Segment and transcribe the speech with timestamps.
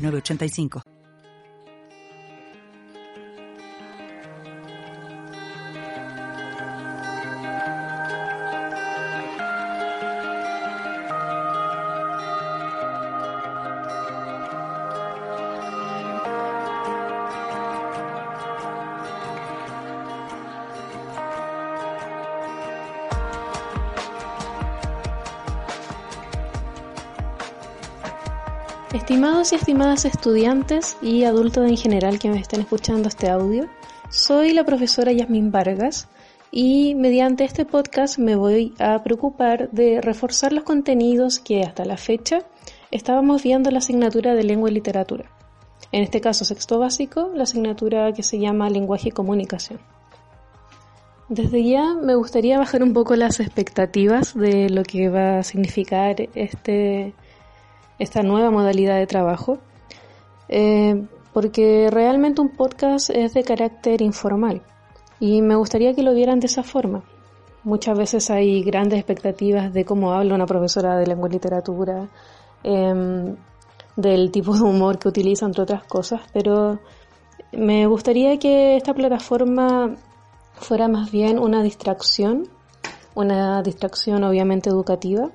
[0.00, 0.99] 985.
[29.10, 33.68] Estimados y estimadas estudiantes y adultos en general que me estén escuchando este audio,
[34.08, 36.06] soy la profesora Yasmin Vargas
[36.52, 41.96] y mediante este podcast me voy a preocupar de reforzar los contenidos que hasta la
[41.96, 42.46] fecha
[42.92, 45.24] estábamos viendo en la asignatura de lengua y literatura.
[45.90, 49.80] En este caso, sexto básico, la asignatura que se llama lenguaje y comunicación.
[51.28, 56.14] Desde ya me gustaría bajar un poco las expectativas de lo que va a significar
[56.36, 57.12] este
[58.00, 59.58] esta nueva modalidad de trabajo,
[60.48, 64.62] eh, porque realmente un podcast es de carácter informal
[65.20, 67.04] y me gustaría que lo vieran de esa forma.
[67.62, 72.08] Muchas veces hay grandes expectativas de cómo habla una profesora de lengua y literatura,
[72.64, 73.36] em,
[73.96, 76.80] del tipo de humor que utiliza, entre otras cosas, pero
[77.52, 79.94] me gustaría que esta plataforma
[80.54, 82.48] fuera más bien una distracción,
[83.14, 85.30] una distracción obviamente educativa,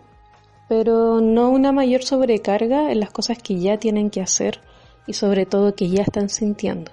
[0.68, 4.62] pero no una mayor sobrecarga en las cosas que ya tienen que hacer
[5.08, 6.92] y sobre todo que ya están sintiendo.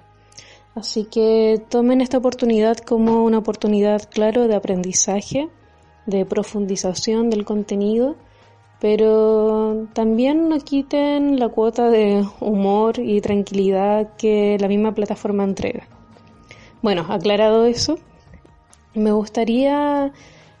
[0.75, 5.49] Así que tomen esta oportunidad como una oportunidad, claro, de aprendizaje,
[6.05, 8.15] de profundización del contenido,
[8.79, 15.87] pero también no quiten la cuota de humor y tranquilidad que la misma plataforma entrega.
[16.81, 17.97] Bueno, aclarado eso,
[18.95, 20.11] me gustaría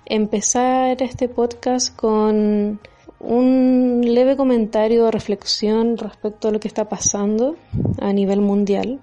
[0.05, 2.79] empezar este podcast con
[3.23, 7.55] un leve comentario o reflexión respecto a lo que está pasando
[7.99, 8.99] a nivel mundial.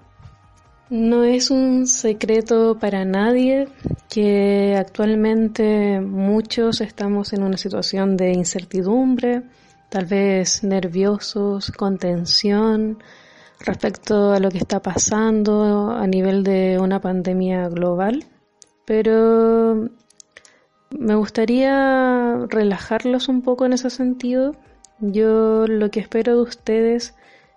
[0.89, 3.67] No es un secreto para nadie
[4.09, 9.43] que actualmente muchos estamos en una situación de incertidumbre,
[9.89, 12.99] tal vez nerviosos, con tensión
[13.59, 18.25] respecto a lo que está pasando a nivel de una pandemia global.
[18.85, 19.89] Pero
[20.97, 24.55] me gustaría relajarlos un poco en ese sentido.
[24.99, 27.15] Yo lo que espero de ustedes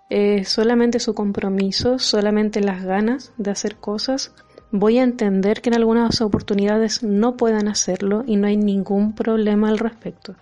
[0.09, 4.33] es solamente su compromiso, solamente las ganas de hacer cosas.
[4.71, 9.69] Voy a entender que en algunas oportunidades no puedan hacerlo y no hay ningún problema
[9.69, 10.35] al respecto.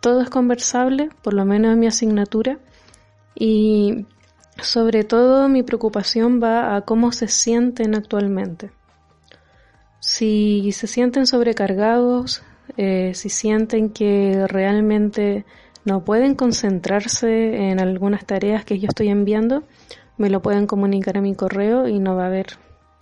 [0.00, 2.58] Todo es conversable, por lo menos en mi asignatura,
[3.34, 4.06] y
[4.60, 8.72] sobre todo mi preocupación va a cómo se sienten actualmente.
[10.00, 12.42] Si se sienten sobrecargados,
[12.76, 15.44] eh, si sienten que realmente
[15.84, 19.64] no pueden concentrarse en algunas tareas que yo estoy enviando,
[20.16, 22.46] me lo pueden comunicar a mi correo y no va a haber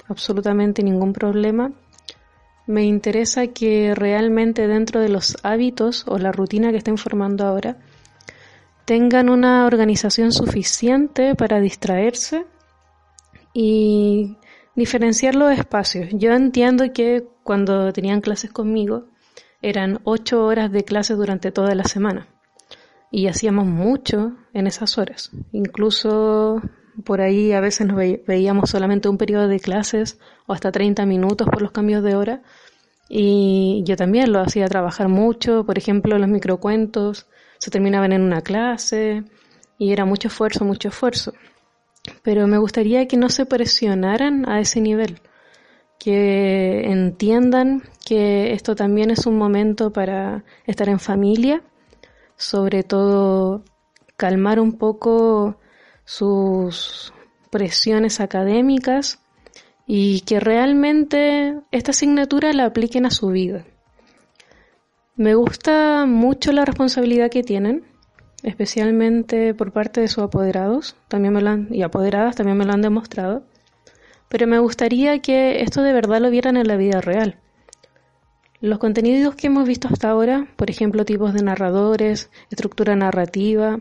[0.08, 1.72] absolutamente ningún problema.
[2.66, 7.78] Me interesa que realmente dentro de los hábitos o la rutina que estén formando ahora
[8.84, 12.46] tengan una organización suficiente para distraerse
[13.52, 14.36] y
[14.78, 16.08] diferenciar los espacios.
[16.12, 19.06] Yo entiendo que cuando tenían clases conmigo
[19.60, 22.28] eran ocho horas de clase durante toda la semana
[23.10, 25.32] y hacíamos mucho en esas horas.
[25.50, 26.62] Incluso
[27.04, 31.48] por ahí a veces nos veíamos solamente un periodo de clases o hasta 30 minutos
[31.48, 32.42] por los cambios de hora.
[33.08, 37.26] Y yo también lo hacía trabajar mucho, por ejemplo, los microcuentos
[37.58, 39.24] se terminaban en una clase
[39.76, 41.32] y era mucho esfuerzo, mucho esfuerzo
[42.22, 45.20] pero me gustaría que no se presionaran a ese nivel,
[45.98, 51.62] que entiendan que esto también es un momento para estar en familia,
[52.36, 53.64] sobre todo
[54.16, 55.58] calmar un poco
[56.04, 57.12] sus
[57.50, 59.20] presiones académicas
[59.86, 63.64] y que realmente esta asignatura la apliquen a su vida.
[65.16, 67.84] Me gusta mucho la responsabilidad que tienen
[68.42, 72.72] especialmente por parte de sus apoderados, también me lo han, y apoderadas también me lo
[72.72, 73.44] han demostrado,
[74.28, 77.38] pero me gustaría que esto de verdad lo vieran en la vida real.
[78.60, 83.80] Los contenidos que hemos visto hasta ahora, por ejemplo, tipos de narradores, estructura narrativa,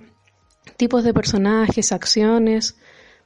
[0.77, 2.77] tipos de personajes, acciones.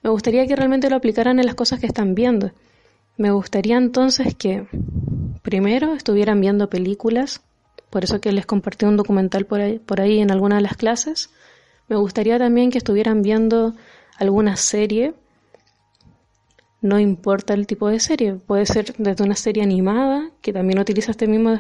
[0.02, 2.54] Me gustaría que realmente lo aplicaran en las cosas que están viendo.
[3.18, 4.66] Me gustaría entonces que
[5.42, 7.42] primero estuvieran viendo películas,
[7.92, 10.78] por eso que les compartí un documental por ahí, por ahí en alguna de las
[10.78, 11.30] clases.
[11.88, 13.76] Me gustaría también que estuvieran viendo
[14.18, 15.14] alguna serie.
[16.82, 21.12] No importa el tipo de serie, puede ser desde una serie animada, que también utiliza
[21.12, 21.60] este mismo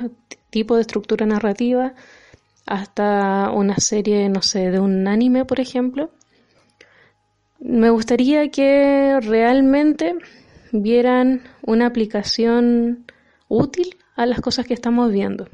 [0.50, 1.94] tipo de estructura narrativa,
[2.66, 6.12] hasta una serie, no sé, de un anime, por ejemplo.
[7.60, 10.16] Me gustaría que realmente
[10.72, 13.06] vieran una aplicación
[13.50, 15.48] útil a las cosas que estamos viendo,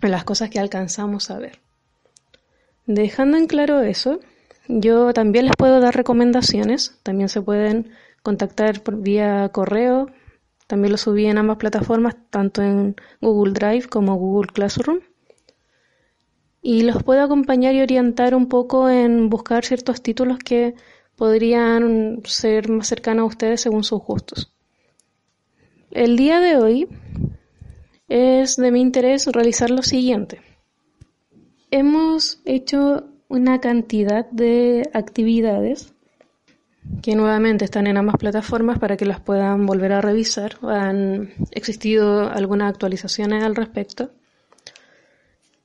[0.00, 1.58] las cosas que alcanzamos a ver.
[2.86, 4.20] Dejando en claro eso,
[4.68, 7.90] yo también les puedo dar recomendaciones, también se pueden
[8.22, 10.10] contactar por vía correo,
[10.66, 15.00] también lo subí en ambas plataformas, tanto en Google Drive como Google Classroom.
[16.60, 20.74] Y los puedo acompañar y orientar un poco en buscar ciertos títulos que
[21.16, 24.52] podrían ser más cercanos a ustedes según sus gustos.
[25.90, 26.88] El día de hoy
[28.08, 30.40] es de mi interés realizar lo siguiente.
[31.70, 35.92] Hemos hecho una cantidad de actividades
[37.02, 40.56] que nuevamente están en ambas plataformas para que las puedan volver a revisar.
[40.62, 44.10] Han existido algunas actualizaciones al respecto.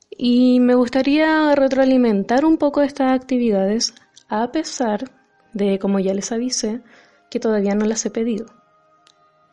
[0.10, 3.95] Y me gustaría retroalimentar un poco estas actividades
[4.28, 5.10] a pesar
[5.54, 6.81] de, como ya les avisé,
[7.31, 8.62] que todavía no las he pedido.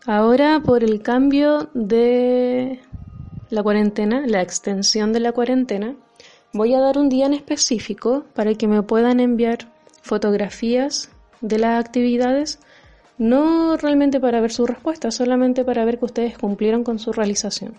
[0.06, 2.80] Ahora, por el cambio de
[3.50, 5.94] la cuarentena, la extensión de la cuarentena,
[6.54, 9.70] voy a dar un día en específico para que me puedan enviar
[10.00, 11.10] fotografías
[11.42, 12.60] de las actividades,
[13.18, 17.74] no realmente para ver su respuesta, solamente para ver que ustedes cumplieron con su realización.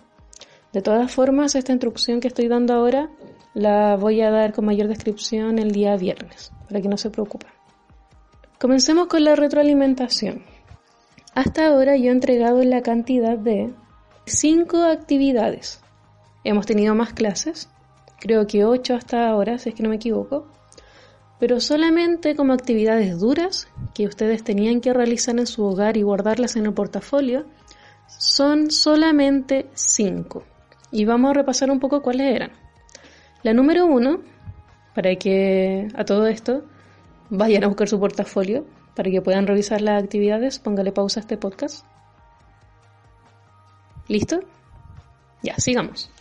[0.73, 3.09] De todas formas, esta instrucción que estoy dando ahora
[3.55, 7.49] la voy a dar con mayor descripción el día viernes, para que no se preocupen.
[8.59, 10.50] Comencemos con la retroalimentación.
[11.33, 13.73] Hasta ahora yo he entregado la cantidad de
[14.25, 15.79] 5 actividades.
[16.43, 17.69] Hemos tenido más clases,
[18.19, 20.47] creo que 8 hasta ahora, si es que no me equivoco,
[21.39, 26.57] pero solamente como actividades duras que ustedes tenían que realizar en su hogar y guardarlas
[26.57, 27.45] en el portafolio,
[28.07, 30.43] son solamente 5.
[30.91, 32.51] Y vamos a repasar un poco cuáles eran.
[33.41, 34.19] La número 1,
[34.93, 36.65] para que a todo esto
[37.29, 40.59] vayan a buscar su portafolio para que puedan revisar las actividades.
[40.59, 41.85] Póngale pausa a este podcast.
[44.07, 44.41] ¿Listo?
[45.43, 46.11] Ya, sigamos.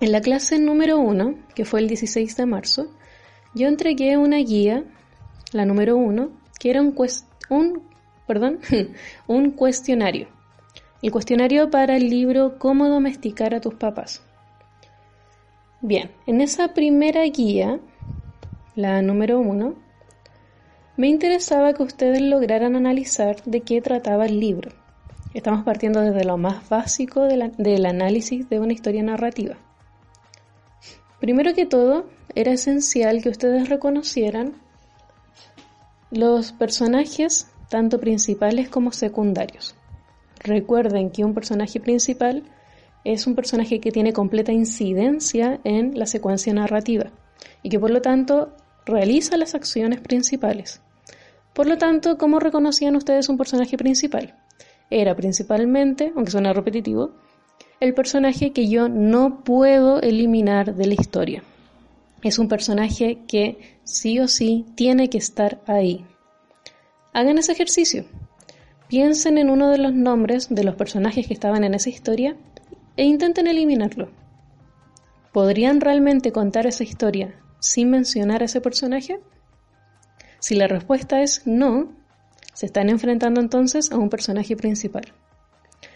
[0.00, 2.88] En la clase número 1, que fue el 16 de marzo,
[3.54, 4.84] yo entregué una guía,
[5.52, 6.94] la número 1, que era un,
[7.48, 7.82] un,
[8.26, 8.60] perdón,
[9.26, 10.28] un cuestionario.
[11.00, 14.22] El cuestionario para el libro Cómo domesticar a tus papás.
[15.80, 17.78] Bien, en esa primera guía,
[18.74, 19.74] la número 1,
[20.96, 24.70] me interesaba que ustedes lograran analizar de qué trataba el libro.
[25.34, 29.56] Estamos partiendo desde lo más básico del análisis de una historia narrativa.
[31.18, 32.06] Primero que todo,
[32.36, 34.54] era esencial que ustedes reconocieran
[36.12, 39.74] los personajes, tanto principales como secundarios.
[40.38, 42.44] Recuerden que un personaje principal
[43.02, 47.10] es un personaje que tiene completa incidencia en la secuencia narrativa
[47.62, 48.54] y que por lo tanto
[48.86, 50.83] realiza las acciones principales.
[51.54, 54.34] Por lo tanto, ¿cómo reconocían ustedes un personaje principal?
[54.90, 57.12] Era principalmente, aunque suena repetitivo,
[57.80, 61.44] el personaje que yo no puedo eliminar de la historia.
[62.22, 66.04] Es un personaje que sí o sí tiene que estar ahí.
[67.12, 68.04] Hagan ese ejercicio.
[68.88, 72.36] Piensen en uno de los nombres de los personajes que estaban en esa historia
[72.96, 74.08] e intenten eliminarlo.
[75.32, 79.20] ¿Podrían realmente contar esa historia sin mencionar a ese personaje?
[80.44, 81.90] Si la respuesta es no,
[82.52, 85.04] se están enfrentando entonces a un personaje principal.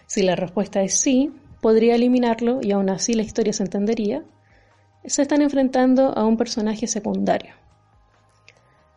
[0.06, 4.22] Si la respuesta es sí, podría eliminarlo y aún así la historia se entendería.
[5.04, 7.52] Se están enfrentando a un personaje secundario.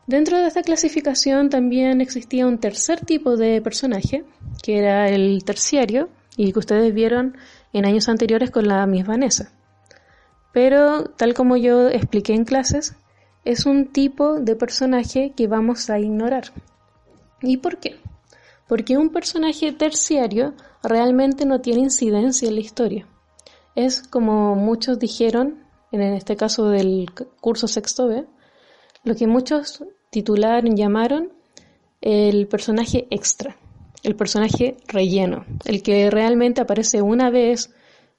[0.08, 4.24] Dentro de esta clasificación también existía un tercer tipo de personaje,
[4.63, 7.36] que era el terciario, y que ustedes vieron
[7.74, 9.51] en años anteriores con la Miss Vanessa.
[10.53, 12.96] Pero, tal como yo expliqué en clases,
[13.44, 16.52] es un tipo de personaje que vamos a ignorar.
[17.42, 17.96] ¿Y por qué?
[18.68, 23.08] Porque un personaje terciario realmente no tiene incidencia en la historia.
[23.76, 27.08] Es como muchos dijeron, en este caso del
[27.40, 28.26] curso sexto B,
[29.04, 31.32] lo que muchos titularon, llamaron
[32.02, 33.56] el personaje extra,
[34.04, 37.72] el personaje relleno, el que realmente aparece una vez,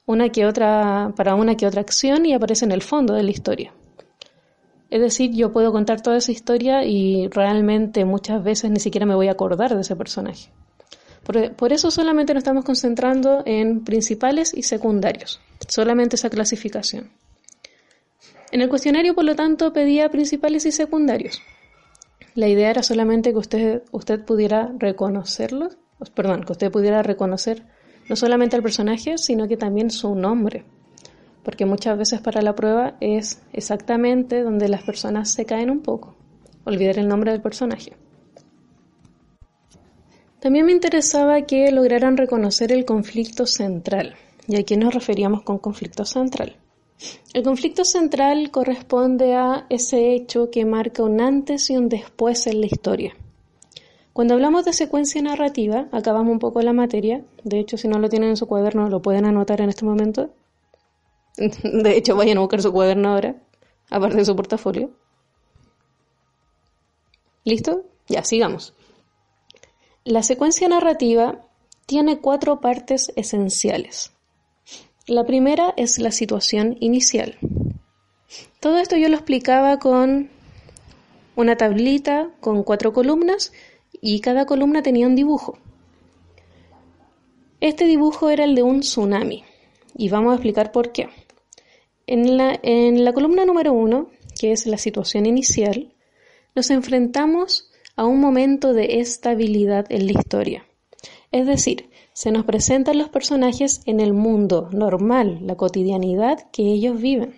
[0.05, 3.31] una que otra, para una que otra acción y aparece en el fondo de la
[3.31, 3.73] historia.
[4.93, 9.15] Es decir, yo puedo contar toda esa historia y realmente muchas veces ni siquiera me
[9.15, 10.51] voy a acordar de ese personaje.
[11.23, 17.09] Por, eso solamente nos estamos concentrando en principales y secundarios, solamente esa clasificación.
[18.51, 21.41] En el cuestionario, por lo tanto, pedía principales y secundarios.
[22.35, 25.75] La idea era solamente que usted, usted pudiera reconocerlos,
[26.13, 27.65] perdón, que usted pudiera reconocer
[28.09, 30.65] no solamente al personaje, sino que también su nombre.
[31.43, 36.15] Porque muchas veces para la prueba es exactamente donde las personas se caen un poco,
[36.63, 37.93] olvidar el nombre del personaje.
[40.39, 44.15] También me interesaba que lograran reconocer el conflicto central.
[44.47, 46.57] ¿Y a quién nos referíamos con conflicto central?
[47.33, 52.59] El conflicto central corresponde a ese hecho que marca un antes y un después en
[52.59, 53.13] la historia.
[54.13, 57.23] Cuando hablamos de secuencia narrativa, acabamos un poco la materia.
[57.43, 60.29] De hecho, si no lo tienen en su cuaderno, lo pueden anotar en este momento.
[61.37, 63.35] De hecho, vayan a buscar su cuaderno ahora,
[63.89, 64.91] aparte de su portafolio.
[67.43, 67.83] ¿Listo?
[68.07, 68.73] Ya, sigamos.
[70.05, 71.45] La secuencia narrativa
[71.85, 74.11] tiene cuatro partes esenciales.
[75.07, 77.37] La primera es la situación inicial.
[78.59, 80.29] Todo esto yo lo explicaba con
[81.35, 83.51] una tablita con cuatro columnas
[84.01, 85.57] y cada columna tenía un dibujo.
[87.59, 89.43] Este dibujo era el de un tsunami
[89.95, 91.09] y vamos a explicar por qué.
[92.05, 95.93] En la, columna número uno, que es la situación inicial,
[96.53, 100.65] nos enfrentamos a un momento de estabilidad en la historia.
[101.31, 106.99] Es decir, se nos presentan los personajes en el mundo normal, la cotidianidad que ellos
[106.99, 107.35] viven.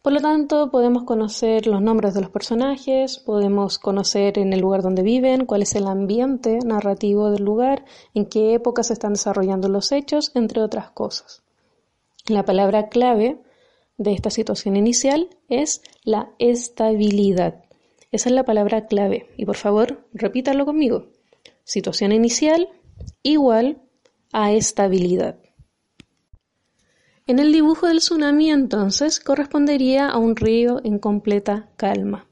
[0.00, 4.80] Por lo tanto, podemos conocer los nombres de los personajes, podemos conocer en el lugar
[4.80, 9.68] donde viven, cuál es el ambiente narrativo del lugar, en qué época se están desarrollando
[9.68, 11.42] los hechos, entre otras cosas.
[12.30, 13.38] La palabra clave
[13.98, 17.64] de esta situación inicial es la estabilidad.
[18.12, 19.26] Esa es la palabra clave.
[19.36, 21.08] Y por favor, repítalo conmigo.
[21.64, 22.68] Situación inicial
[23.24, 23.82] igual
[24.32, 25.40] a estabilidad.
[27.26, 32.28] En el dibujo del tsunami entonces correspondería a un río en completa calma.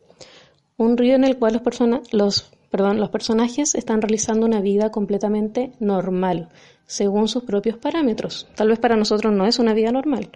[0.76, 5.72] Un río en el cual los, los, perdón, los personajes están realizando una vida completamente
[5.80, 6.48] normal,
[6.86, 8.48] según sus propios parámetros.
[8.54, 10.30] Tal vez para nosotros no es una vida normal,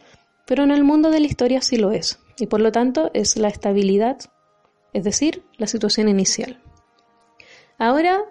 [0.47, 3.37] pero en el mundo de la historia sí lo es, y por lo tanto es
[3.37, 4.19] la estabilidad
[4.93, 6.61] es decir, la situación inicial.
[7.79, 8.25] Ahora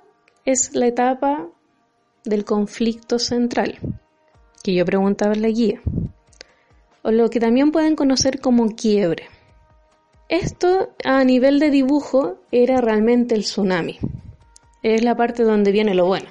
[0.45, 1.49] es la etapa
[2.23, 3.79] del conflicto central,
[4.63, 5.81] que yo preguntaba en la guía,
[7.01, 9.23] o lo que también pueden conocer como quiebre.
[10.31, 13.99] Esto a nivel de dibujo era realmente el tsunami.
[14.81, 16.29] Es la parte donde viene lo bueno.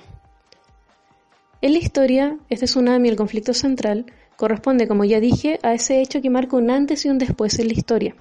[1.61, 4.07] En la historia, este tsunami, el conflicto central,
[4.39, 7.67] corresponde, como ya dije, a ese hecho que marca un antes y un después en
[7.67, 8.17] la historia.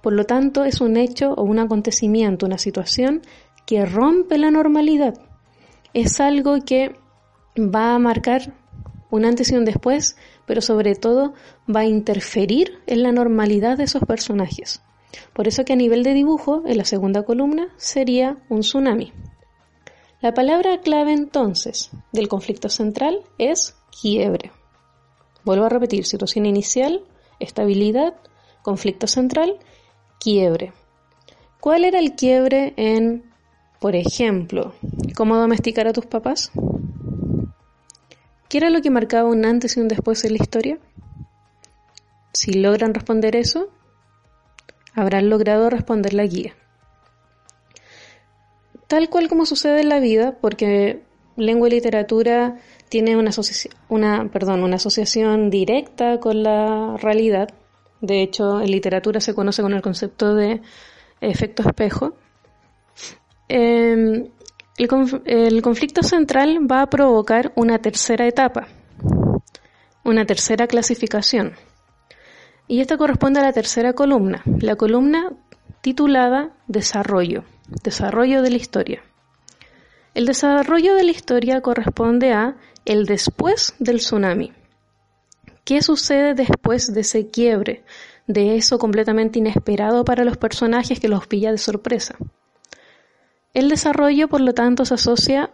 [0.00, 3.20] Por lo tanto, es un hecho o un acontecimiento, una situación
[3.66, 5.12] que rompe la normalidad.
[5.92, 6.94] Es algo que
[7.58, 8.54] va a marcar
[9.10, 10.16] un antes y un después,
[10.46, 11.34] pero sobre todo
[11.68, 14.80] va a interferir en la normalidad de esos personajes.
[15.32, 19.12] Por eso que a nivel de dibujo, en la segunda columna, sería un tsunami.
[20.20, 24.50] La palabra clave entonces del conflicto central es quiebre.
[25.44, 27.04] Vuelvo a repetir, situación inicial,
[27.38, 28.14] estabilidad,
[28.62, 29.58] conflicto central
[30.20, 30.72] quiebre.
[31.60, 33.30] ¿Cuál era el quiebre en,
[33.80, 34.74] por ejemplo,
[35.16, 36.50] cómo domesticar a tus papás?
[38.48, 40.78] ¿Qué era lo que marcaba un antes y un después en la historia?
[42.32, 43.68] Si logran responder eso,
[44.98, 46.54] habrán logrado responder la guía.
[48.88, 51.02] Tal cual como sucede en la vida, porque
[51.36, 52.56] lengua y literatura
[52.88, 53.30] tiene una,
[54.74, 57.48] asociación directa con la realidad,
[58.00, 60.60] de hecho, en literatura se conoce con el concepto de
[61.20, 62.14] efecto espejo.
[63.48, 64.28] Em,
[64.78, 68.68] el, conflicto central va a provocar una tercera etapa,
[70.04, 71.54] una tercera clasificación.
[72.68, 75.32] Y esta corresponde a la tercera columna, la columna
[75.80, 77.44] titulada Desarrollo,
[77.82, 79.02] desarrollo de la historia.
[80.12, 84.52] El desarrollo de la historia corresponde a el después del tsunami.
[85.64, 87.84] ¿Qué sucede después de ese quiebre,
[88.26, 92.16] de eso completamente inesperado para los personajes que los pilla de sorpresa?
[93.54, 95.50] El desarrollo, por lo tanto, se asocia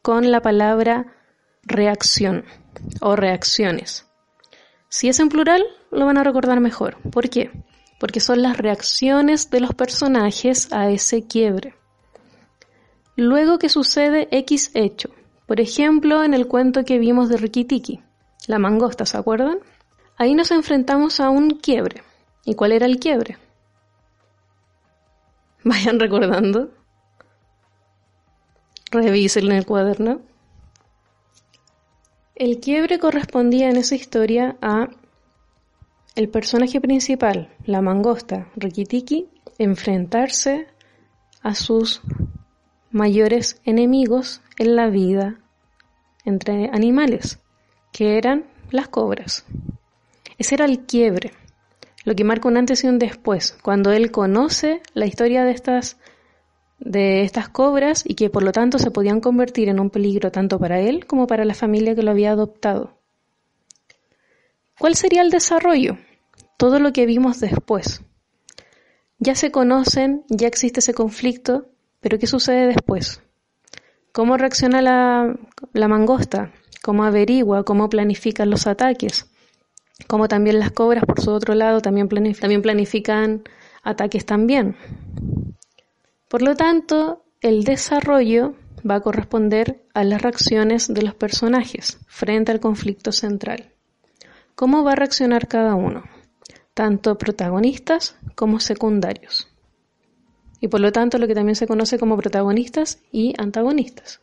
[0.00, 1.06] con la palabra
[1.62, 2.44] reacción
[3.00, 4.06] o reacciones.
[4.96, 5.60] Si es en plural,
[5.90, 6.98] lo van a recordar mejor.
[7.10, 7.50] ¿Por qué?
[7.98, 11.74] Porque son las reacciones de los personajes a ese quiebre.
[13.16, 15.10] Luego que sucede X hecho,
[15.46, 18.04] por ejemplo en el cuento que vimos de Rikitiki,
[18.46, 19.58] la mangosta, ¿se acuerdan?
[20.16, 22.04] Ahí nos enfrentamos a un quiebre.
[22.44, 23.36] ¿Y cuál era el quiebre?
[25.64, 26.70] Vayan recordando.
[28.92, 30.20] Revisen en el cuaderno.
[32.36, 34.88] El quiebre correspondía en esa historia a
[36.16, 40.66] el personaje principal, la mangosta, Rikitiki, enfrentarse
[41.42, 42.02] a sus
[42.90, 45.38] mayores enemigos en la vida
[46.24, 47.38] entre animales,
[47.92, 49.44] que eran las cobras.
[50.36, 51.30] Ese era el quiebre,
[52.04, 55.98] lo que marca un antes y un después, cuando él conoce la historia de estas
[56.78, 60.58] de estas cobras y que por lo tanto se podían convertir en un peligro tanto
[60.58, 62.98] para él como para la familia que lo había adoptado.
[64.78, 65.98] ¿Cuál sería el desarrollo?
[66.56, 68.02] Todo lo que vimos después.
[69.18, 71.66] Ya se conocen, ya existe ese conflicto,
[72.00, 73.22] pero ¿qué sucede después?
[74.12, 76.52] ¿Cómo reacciona la, mangosta?
[76.82, 77.64] ¿Cómo averigua?
[77.64, 79.30] ¿Cómo planifican los ataques?
[80.06, 83.42] Como también las cobras, por su otro lado, también planifican
[83.82, 84.76] ataques también.
[86.34, 92.50] Por lo tanto, el desarrollo va a corresponder a las reacciones de los personajes frente
[92.50, 93.70] al conflicto central.
[94.56, 96.02] ¿Cómo va a reaccionar cada uno?
[96.74, 99.46] Tanto protagonistas como secundarios.
[100.58, 104.20] Y por lo tanto lo que también se conoce como protagonistas y antagonistas.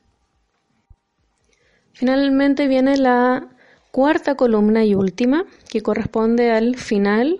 [1.93, 3.47] Finalmente viene la
[3.93, 7.39] cuarta columna y última, que corresponde al final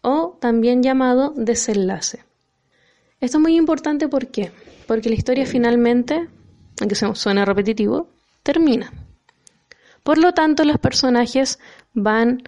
[0.00, 2.29] o también llamado desenlace.
[3.20, 4.52] Esto es muy importante ¿por qué?
[4.86, 6.28] porque la historia finalmente,
[6.80, 8.08] aunque suene repetitivo,
[8.42, 8.92] termina.
[10.02, 11.60] Por lo tanto, los personajes
[11.94, 12.42] van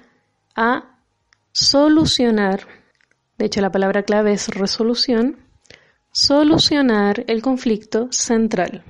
[0.57, 0.99] a
[1.53, 2.67] solucionar,
[3.39, 5.37] de hecho la palabra clave es resolución,
[6.11, 8.83] solucionar el conflicto central.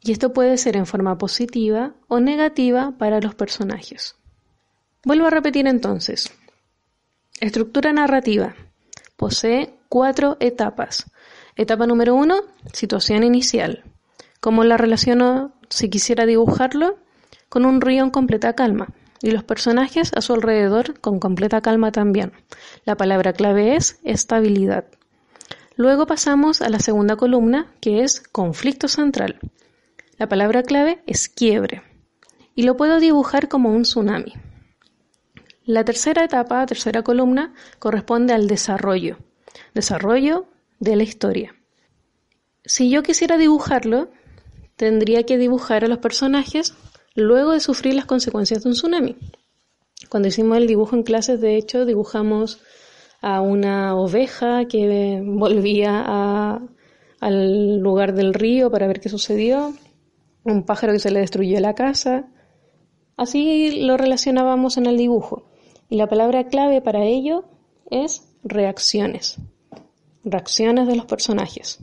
[0.00, 4.14] Y esto puede ser en forma positiva o negativa para los personajes.
[5.04, 6.32] Vuelvo a repetir entonces.
[7.40, 8.54] Estructura narrativa.
[9.16, 11.10] Posee cuatro etapas.
[11.56, 13.84] Etapa número uno, situación inicial.
[14.40, 16.98] ¿Cómo la relaciono, si quisiera dibujarlo?
[17.48, 18.88] Con un río en completa calma
[19.22, 22.32] y los personajes a su alrededor con completa calma también.
[22.84, 24.84] La palabra clave es estabilidad.
[25.76, 29.38] Luego pasamos a la segunda columna, que es conflicto central.
[30.18, 31.82] La palabra clave es quiebre
[32.54, 34.34] y lo puedo dibujar como un tsunami.
[35.64, 39.18] La tercera etapa, tercera columna, corresponde al desarrollo
[39.74, 40.46] desarrollo
[40.80, 41.54] de la historia.
[42.64, 44.10] Si yo quisiera dibujarlo,
[44.76, 46.74] tendría que dibujar a los personajes
[47.14, 49.16] luego de sufrir las consecuencias de un tsunami.
[50.10, 52.60] Cuando hicimos el dibujo en clases, de hecho, dibujamos
[53.22, 56.60] a una oveja que volvía
[57.20, 59.74] al lugar del río para ver qué sucedió,
[60.44, 62.28] un pájaro que se le destruyó la casa.
[63.16, 65.48] Así lo relacionábamos en el dibujo.
[65.88, 67.44] Y la palabra clave para ello
[67.90, 69.38] es reacciones
[70.26, 71.78] reacciones de los personajes,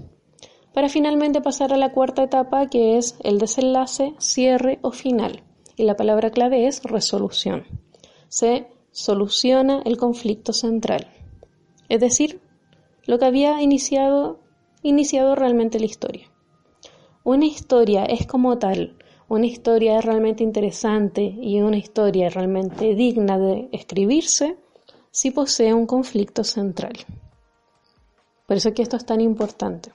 [0.74, 5.44] para finalmente pasar a la cuarta etapa que es el desenlace, cierre o final.
[5.76, 7.64] Y la palabra clave es resolución.
[8.28, 11.08] Se soluciona el conflicto central.
[11.90, 12.42] Es decir,
[13.06, 14.40] lo que había iniciado,
[14.84, 16.30] iniciado realmente la historia.
[17.24, 18.98] Una historia es como tal,
[19.30, 24.58] una historia es realmente interesante y una historia realmente digna de escribirse
[25.14, 26.94] si posee un conflicto central.
[28.48, 29.92] Por eso es que esto es tan importante.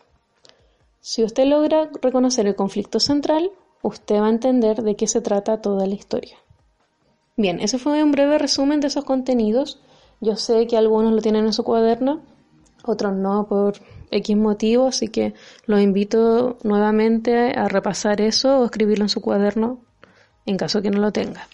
[1.00, 3.50] Si usted logra reconocer el conflicto central,
[3.82, 6.38] usted va a entender de qué se trata toda la historia.
[7.36, 9.80] Bien, ese fue un breve resumen de esos contenidos.
[10.20, 12.22] Yo sé que algunos lo tienen en su cuaderno,
[12.84, 13.74] otros no por
[14.12, 15.34] X motivo, así que
[15.66, 19.80] los invito nuevamente a repasar eso o escribirlo en su cuaderno
[20.46, 21.48] en caso que no lo tenga.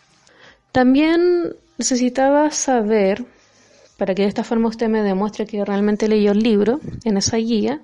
[0.71, 3.25] También necesitaba saber
[3.97, 7.37] para que de esta forma usted me demuestre que realmente leyó el libro en esa
[7.37, 7.83] guía,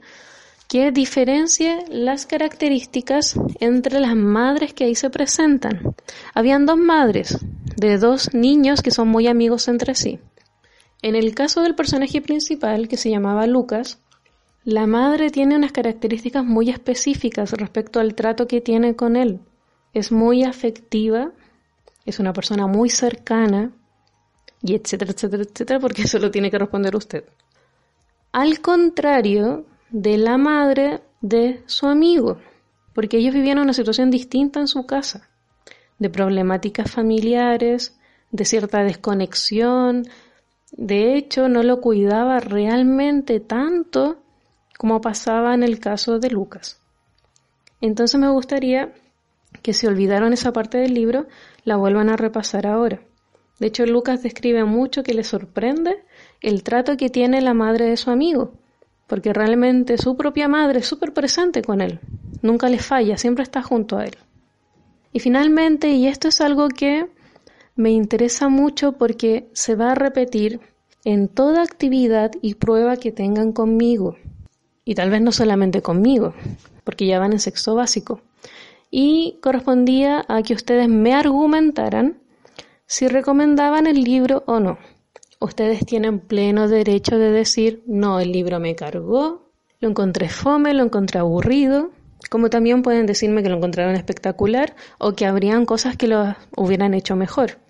[0.68, 5.94] que diferencie las características entre las madres que ahí se presentan.
[6.32, 7.38] Habían dos madres
[7.76, 10.20] de dos niños que son muy amigos entre sí.
[11.02, 13.98] En el caso del personaje principal, que se llamaba Lucas,
[14.62, 19.40] la madre tiene unas características muy específicas respecto al trato que tiene con él.
[19.94, 21.32] Es muy afectiva,
[22.04, 23.72] es una persona muy cercana,
[24.62, 27.24] y etcétera, etcétera, etcétera, porque eso lo tiene que responder usted.
[28.32, 32.38] Al contrario de la madre de su amigo,
[32.94, 35.28] porque ellos vivían una situación distinta en su casa,
[35.98, 37.98] de problemáticas familiares,
[38.30, 40.06] de cierta desconexión,
[40.72, 44.22] de hecho no lo cuidaba realmente tanto
[44.78, 46.80] como pasaba en el caso de Lucas.
[47.80, 48.92] Entonces me gustaría
[49.62, 51.26] que si olvidaron esa parte del libro,
[51.64, 53.00] la vuelvan a repasar ahora.
[53.60, 56.02] De hecho, Lucas describe mucho que le sorprende
[56.40, 58.54] el trato que tiene la madre de su amigo,
[59.06, 62.00] porque realmente su propia madre es súper presente con él,
[62.40, 64.16] nunca le falla, siempre está junto a él.
[65.12, 67.06] Y finalmente, y esto es algo que
[67.76, 70.60] me interesa mucho porque se va a repetir
[71.04, 74.16] en toda actividad y prueba que tengan conmigo.
[74.86, 76.32] Y tal vez no solamente conmigo,
[76.84, 78.22] porque ya van en sexo básico.
[78.90, 82.19] Y correspondía a que ustedes me argumentaran
[82.90, 84.76] si recomendaban el libro o no.
[85.38, 90.82] Ustedes tienen pleno derecho de decir, no, el libro me cargó, lo encontré fome, lo
[90.82, 91.92] encontré aburrido,
[92.30, 96.92] como también pueden decirme que lo encontraron espectacular o que habrían cosas que lo hubieran
[96.94, 97.60] hecho mejor.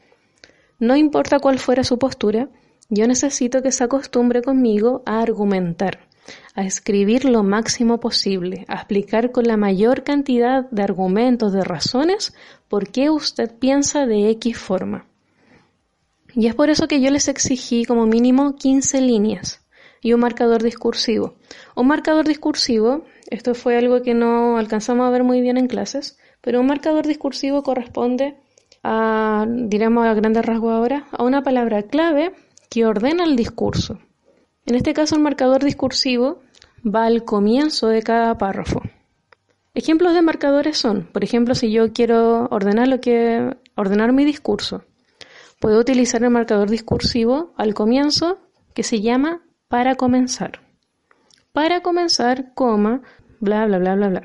[0.79, 2.49] No importa cuál fuera su postura,
[2.89, 6.09] yo necesito que se acostumbre conmigo a argumentar,
[6.55, 12.33] a escribir lo máximo posible, a explicar con la mayor cantidad de argumentos, de razones,
[12.69, 15.10] por qué usted piensa de X forma.
[16.35, 19.65] Y es por eso que yo les exigí como mínimo 15 líneas
[20.01, 21.35] y un marcador discursivo.
[21.77, 26.19] Un marcador discursivo, esto fue algo que no alcanzamos a ver muy bien en clases,
[26.41, 28.37] pero un marcador discursivo corresponde
[28.83, 32.33] a, diremos a grandes rasgos ahora, a una palabra clave
[32.71, 33.99] que ordena el discurso.
[34.67, 36.41] En este caso, el marcador discursivo
[36.85, 38.81] va al comienzo de cada párrafo.
[39.75, 44.83] Ejemplos de marcadores son, por ejemplo, si yo quiero ordenar lo que ordenar mi discurso,
[45.61, 48.39] puedo utilizar el marcador discursivo al comienzo
[48.75, 50.61] que se llama para comenzar.
[51.53, 53.03] Para comenzar, coma,
[53.39, 54.23] bla bla bla bla bla.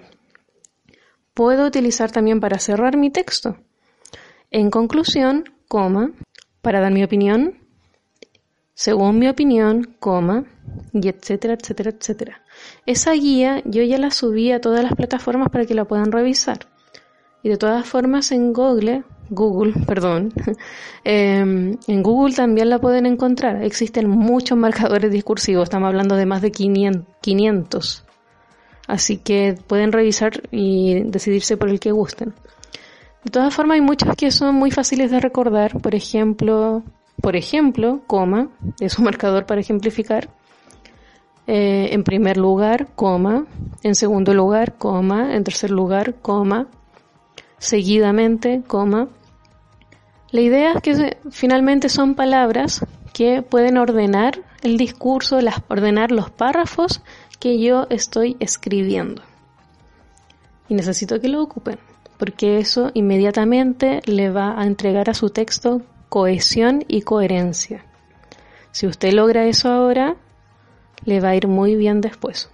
[1.36, 3.58] Puedo utilizar también para cerrar mi texto.
[4.50, 6.12] En conclusión, coma,
[6.62, 7.60] para dar mi opinión,
[8.74, 10.46] según mi opinión, coma,
[10.94, 12.44] y etcétera, etcétera, etcétera.
[12.86, 16.68] Esa guía yo ya la subí a todas las plataformas para que la puedan revisar.
[17.44, 20.34] Y de todas formas en Google, Google, perdón,
[21.04, 23.64] em, en Google también la pueden encontrar.
[23.64, 28.04] Existen muchos marcadores discursivos, estamos hablando de más de 500.
[28.88, 32.34] Así que pueden revisar y decidirse por el que gusten.
[33.24, 35.82] De todas formas, hay muchos que son muy fáciles de recordar.
[35.82, 36.84] Por ejemplo,
[37.22, 40.30] por ejemplo, coma, es un marcador para ejemplificar.
[41.48, 43.48] Eh, en primer lugar, coma.
[43.82, 45.36] En segundo lugar, coma.
[45.36, 46.68] En tercer lugar, coma.
[47.58, 49.08] Seguidamente, coma.
[50.32, 56.30] La idea es que finalmente son palabras que pueden ordenar el discurso, las, ordenar los
[56.30, 57.02] párrafos
[57.40, 59.22] que yo estoy escribiendo.
[60.68, 61.78] Y necesito que lo ocupen
[62.18, 67.86] porque eso inmediatamente le va a entregar a su texto cohesión y coherencia.
[68.72, 70.16] Si usted logra eso ahora,
[71.04, 72.50] le va a ir muy bien después.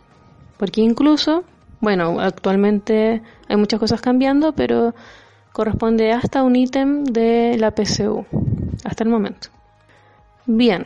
[0.58, 1.44] Porque incluso,
[1.82, 4.94] bueno, actualmente hay muchas cosas cambiando, pero
[5.52, 8.26] corresponde hasta un ítem de la PCU,
[8.86, 9.50] hasta el momento.
[10.46, 10.86] Bien,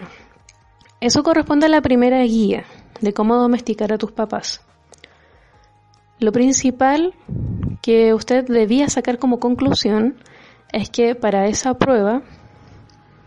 [1.01, 2.63] eso corresponde a la primera guía
[3.01, 4.61] de cómo domesticar a tus papás.
[6.19, 7.13] Lo principal
[7.81, 10.15] que usted debía sacar como conclusión
[10.71, 12.21] es que para esa prueba,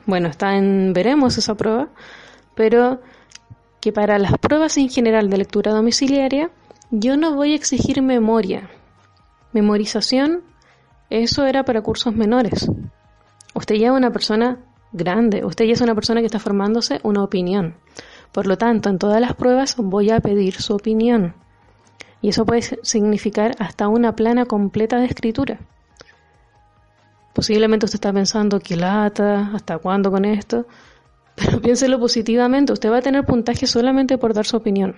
[0.07, 1.91] bueno, está en veremos esa prueba,
[2.55, 3.01] pero
[3.81, 6.51] que para las pruebas en general de lectura domiciliaria,
[6.91, 8.71] yo no voy a exigir memoria.
[9.53, 10.43] Memorización,
[11.11, 12.71] eso era para cursos menores.
[13.55, 14.59] Usted ya es una persona
[14.93, 17.75] grande, usted ya es una persona que está formándose una opinión.
[18.33, 21.35] Por lo tanto, en todas las pruebas voy a pedir su opinión.
[22.21, 25.59] Y eso puede significar hasta una plana completa de escritura.
[27.35, 30.67] Posiblemente usted está pensando que lata, hasta cuándo con esto,
[31.37, 34.97] pero piénselo positivamente, usted va a tener puntaje solamente por dar su opinión.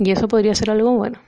[0.00, 1.20] Y eso podría ser algo bueno.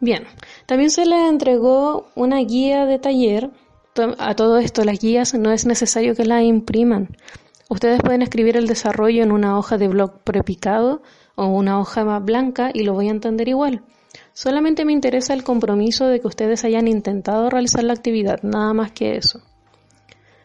[0.00, 0.24] Bien,
[0.64, 3.50] también se le entregó una guía de taller.
[4.18, 7.08] A todo esto, las guías no es necesario que las impriman.
[7.68, 11.02] Ustedes pueden escribir el desarrollo en una hoja de blog prepicado
[11.34, 13.82] o una hoja más blanca y lo voy a entender igual.
[14.32, 18.92] Solamente me interesa el compromiso de que ustedes hayan intentado realizar la actividad, nada más
[18.92, 19.42] que eso.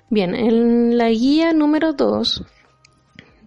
[0.10, 2.43] Bien, en la guía número 2,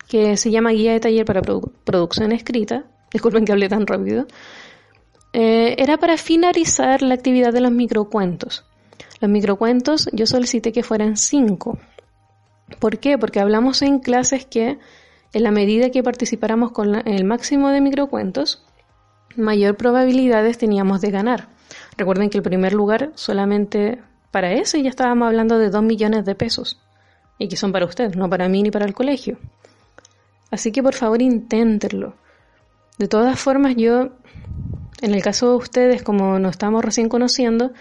[0.09, 4.27] que se llama Guía de Taller para Producción Escrita, disculpen que hablé tan rápido,
[5.33, 8.65] eh, era para finalizar la actividad de los microcuentos.
[9.21, 11.79] Los microcuentos yo solicité que fueran 5.
[12.79, 13.19] ¿Por qué?
[13.19, 14.79] Porque hablamos en clases que
[15.33, 18.65] en la medida que participáramos con el máximo de microcuentos,
[19.37, 21.49] mayor probabilidades teníamos de ganar.
[21.97, 26.35] Recuerden que el primer lugar solamente para ese ya estábamos hablando de 2 millones de
[26.35, 26.81] pesos.
[27.39, 29.39] Y que son para usted, no para mí ni para el colegio.
[30.51, 32.15] Así que por favor inténtenlo.
[32.99, 34.11] De todas formas, yo,
[35.03, 37.73] en el caso de ustedes, como nos estamos recién conociendo,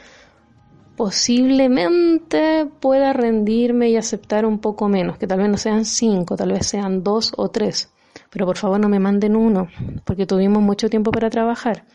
[0.95, 6.51] posiblemente pueda rendirme y aceptar un poco menos, que tal vez no sean cinco, tal
[6.51, 7.91] vez sean dos o tres.
[8.29, 9.69] pero por favor no me manden uno,
[10.03, 11.85] porque tuvimos mucho tiempo para trabajar.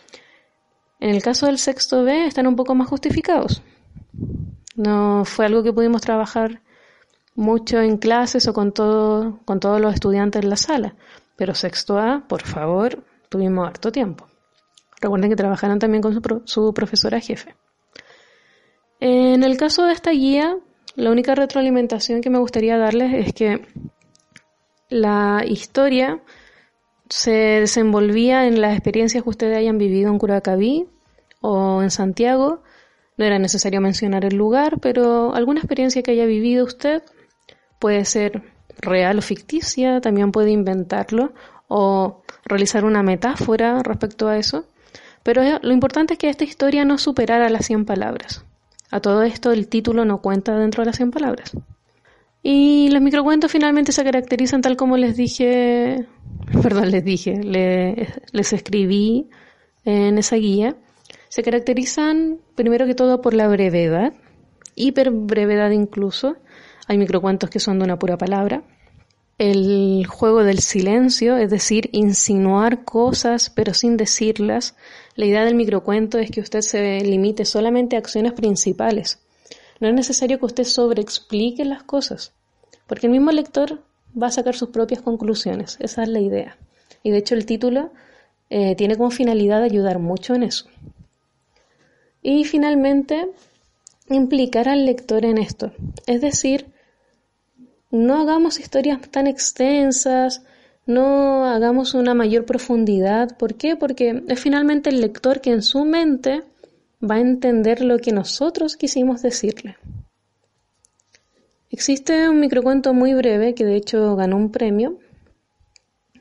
[0.99, 3.63] En el caso del sexto B están un poco más justificados.
[4.77, 6.63] No fue algo que pudimos trabajar
[7.35, 10.95] mucho en clases o con, todo, con todos los estudiantes en la sala,
[11.37, 14.27] pero sexto A, por favor, tuvimos harto tiempo.
[15.01, 17.55] Recuerden que trabajaron también con su, su profesora jefe.
[19.01, 20.59] En el caso de esta guía,
[20.95, 23.67] la única retroalimentación que me gustaría darles es que
[24.91, 26.21] la historia
[27.09, 30.87] se desenvolvía en las experiencias que ustedes hayan vivido en Curacaví
[31.41, 32.63] o en Santiago.
[33.17, 37.03] No era necesario mencionar el lugar, pero alguna experiencia que haya vivido usted
[37.79, 38.43] puede ser
[38.79, 41.33] real o ficticia, también puede inventarlo
[41.73, 44.67] o realizar una metáfora respecto a eso.
[45.23, 48.45] Pero lo importante es que esta historia no superara las 100 palabras.
[48.91, 51.53] A todo esto el título no cuenta dentro de las 100 palabras.
[52.43, 56.07] Y los microcuentos finalmente se caracterizan tal como les dije,
[56.63, 59.29] perdón, les dije, les, escribí
[59.85, 60.75] en esa guía.
[61.29, 64.13] Se caracterizan primero que todo por la brevedad,
[64.75, 66.37] hiperbrevedad incluso.
[66.89, 68.65] Hay microcuentos que son de una pura palabra.
[69.41, 74.75] El juego del silencio, es decir, insinuar cosas pero sin decirlas.
[75.17, 79.19] La idea del microcuento es que usted se limite solamente a acciones principales
[79.81, 82.33] no es necesario que usted sobreexplique las cosas,
[82.87, 83.83] porque el mismo lector
[84.21, 85.79] va a sacar sus propias conclusiones.
[85.81, 86.57] Esa es la idea.
[87.03, 87.91] Y de hecho el título
[88.51, 90.67] eh, tiene como finalidad ayudar mucho en eso.
[92.23, 93.29] Y finalmente,
[94.11, 95.73] implicar al lector en esto.
[96.07, 96.67] Es decir,
[97.91, 100.43] no hagamos historias tan extensas,
[100.87, 103.37] no hagamos una mayor profundidad.
[103.37, 103.77] ¿Por qué?
[103.77, 106.43] Porque es finalmente el lector que en su mente
[107.03, 109.77] va a entender lo que nosotros quisimos decirle.
[111.71, 114.99] Existe un microcuento muy breve que de hecho ganó un premio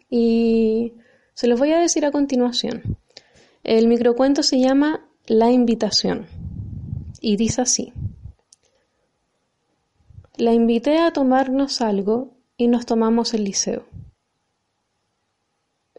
[0.09, 0.93] y
[1.33, 2.97] se los voy a decir a continuación.
[3.63, 6.27] El microcuento se llama La invitación
[7.19, 7.93] y dice así.
[10.39, 13.83] La invité a tomarnos algo y nos tomamos el liceo.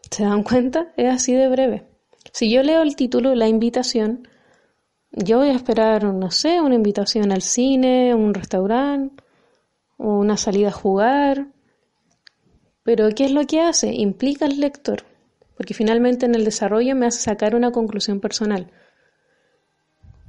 [0.09, 0.91] ¿Se dan cuenta?
[0.97, 1.85] Es así de breve.
[2.33, 4.27] Si yo leo el título, La invitación,
[5.11, 9.23] yo voy a esperar, no sé, una invitación al cine, un restaurante,
[9.97, 11.45] una salida a jugar.
[12.81, 13.93] Pero ¿qué es lo que hace?
[13.93, 15.03] Implica al lector,
[15.55, 18.71] porque finalmente en el desarrollo me hace sacar una conclusión personal.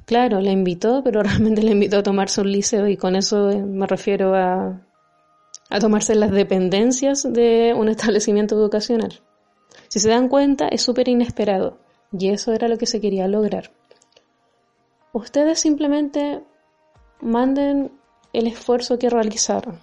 [0.04, 3.86] Claro, le invitó, pero realmente le invitó a tomarse un liceo y con eso me
[3.86, 4.80] refiero a,
[5.70, 9.20] a tomarse las dependencias de un establecimiento educacional.
[9.88, 11.78] Si se dan cuenta, es súper inesperado
[12.12, 13.70] y eso era lo que se quería lograr.
[15.12, 16.42] Ustedes simplemente
[17.20, 17.92] manden
[18.32, 19.78] el esfuerzo que realizaron.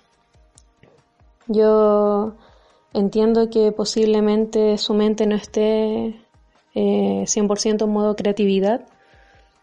[1.47, 2.35] Yo
[2.93, 6.19] entiendo que posiblemente su mente no esté
[6.73, 8.85] 100% eh, en modo creatividad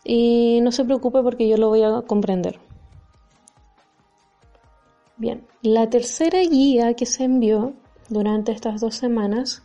[0.06, 2.60] y no se preocupe porque yo lo voy a comprender.
[5.16, 7.72] Bien, la tercera guía que se envió
[8.08, 9.62] durante estas dos semanas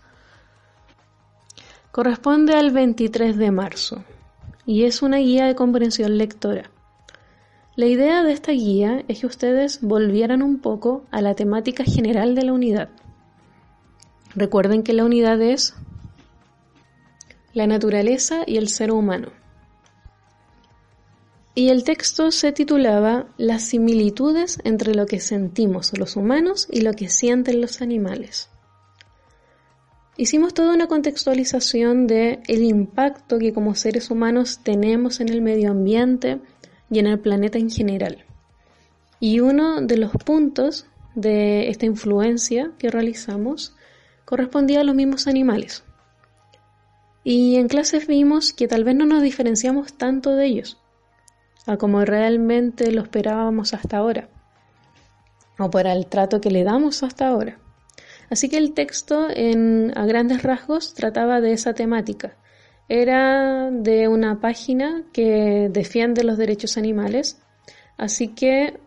[1.91, 4.03] corresponde al 23 de marzo
[4.65, 6.71] y es una guía de comprensión lectora.
[7.75, 12.33] La idea de esta guía es que ustedes volvieran un poco a la temática general
[12.33, 12.89] de la unidad.
[14.35, 15.75] Recuerden que la unidad es
[17.53, 19.40] la naturaleza y el ser humano.
[21.53, 26.93] Y el texto se titulaba Las similitudes entre lo que sentimos los humanos y lo
[26.93, 28.49] que sienten los animales.
[30.15, 35.71] Hicimos toda una contextualización de el impacto que como seres humanos tenemos en el medio
[35.71, 36.39] ambiente
[36.89, 38.25] y en el planeta en general.
[39.19, 40.85] Y uno de los puntos
[41.15, 43.75] de esta influencia que realizamos
[44.23, 45.83] correspondía a los mismos animales.
[47.23, 50.80] Y en clases vimos que tal vez no nos diferenciamos tanto de ellos,
[51.65, 54.29] a como realmente lo esperábamos hasta ahora,
[55.59, 57.57] o para el trato que le damos hasta ahora.
[58.29, 62.35] Así que el texto en, a grandes rasgos trataba de esa temática.
[62.87, 67.41] Era de una página que defiende los derechos animales,
[67.97, 68.79] así que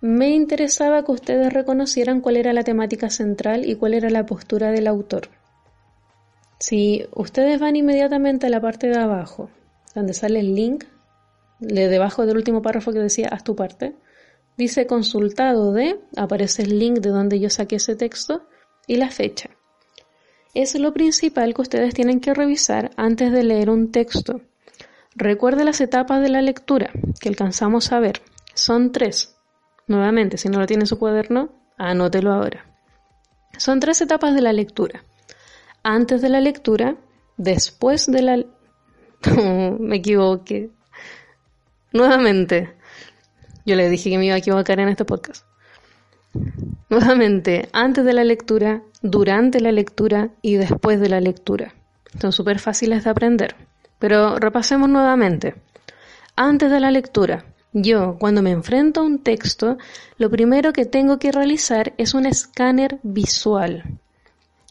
[0.00, 4.72] me interesaba que ustedes reconocieran cuál era la temática central y cuál era la postura
[4.72, 5.28] del autor.
[6.58, 9.48] Si ustedes van inmediatamente a la parte de abajo,
[9.94, 10.84] donde sale el link,
[11.62, 13.94] de debajo del último párrafo que decía haz tu parte,
[14.56, 18.46] Dice consultado de, aparece el link de donde yo saqué ese texto
[18.86, 19.50] y la fecha.
[20.54, 24.42] Es lo principal que ustedes tienen que revisar antes de leer un texto.
[25.14, 28.20] Recuerde las etapas de la lectura que alcanzamos a ver.
[28.54, 29.34] Son tres.
[29.86, 32.66] Nuevamente, si no lo tiene en su cuaderno, anótelo ahora.
[33.56, 35.04] Son tres etapas de la lectura.
[35.82, 36.96] Antes de la lectura,
[37.38, 38.44] después de la...
[39.78, 40.70] me equivoqué.
[41.92, 42.74] Nuevamente.
[43.64, 45.46] Yo le dije que me iba a equivocar en este podcast.
[46.88, 51.74] Nuevamente, antes de la lectura, durante la lectura y después de la lectura.
[52.20, 53.54] Son súper fáciles de aprender.
[53.98, 55.54] Pero repasemos nuevamente.
[56.34, 59.78] Antes de la lectura, yo cuando me enfrento a un texto,
[60.18, 63.98] lo primero que tengo que realizar es un escáner visual.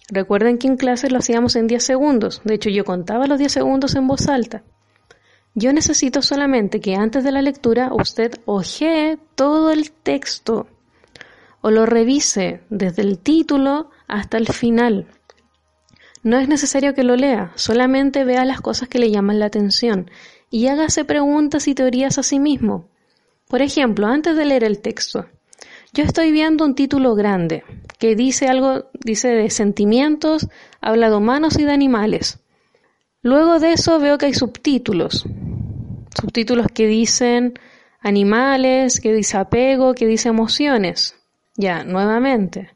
[0.09, 2.41] Recuerden que en clase lo hacíamos en 10 segundos.
[2.43, 4.63] De hecho, yo contaba los 10 segundos en voz alta.
[5.53, 10.67] Yo necesito solamente que antes de la lectura usted ojee todo el texto
[11.61, 15.07] o lo revise desde el título hasta el final.
[16.23, 20.09] No es necesario que lo lea, solamente vea las cosas que le llaman la atención
[20.49, 22.89] y hágase preguntas y teorías a sí mismo.
[23.47, 25.25] Por ejemplo, antes de leer el texto,
[25.93, 27.63] yo estoy viendo un título grande
[27.99, 30.47] que dice algo, dice de sentimientos,
[30.79, 32.40] habla de humanos y de animales.
[33.23, 35.25] Luego de eso veo que hay subtítulos,
[36.19, 37.53] subtítulos que dicen
[38.01, 41.15] animales, que dice apego, que dice emociones.
[41.55, 42.71] Ya, nuevamente.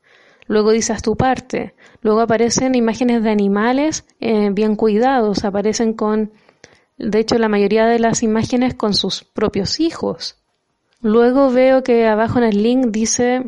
[0.48, 1.74] Luego dices tu parte.
[2.02, 6.32] Luego aparecen imágenes de animales eh, bien cuidados, aparecen con,
[6.98, 10.38] de hecho, la mayoría de las imágenes con sus propios hijos.
[11.02, 13.44] Luego veo que abajo en el link dice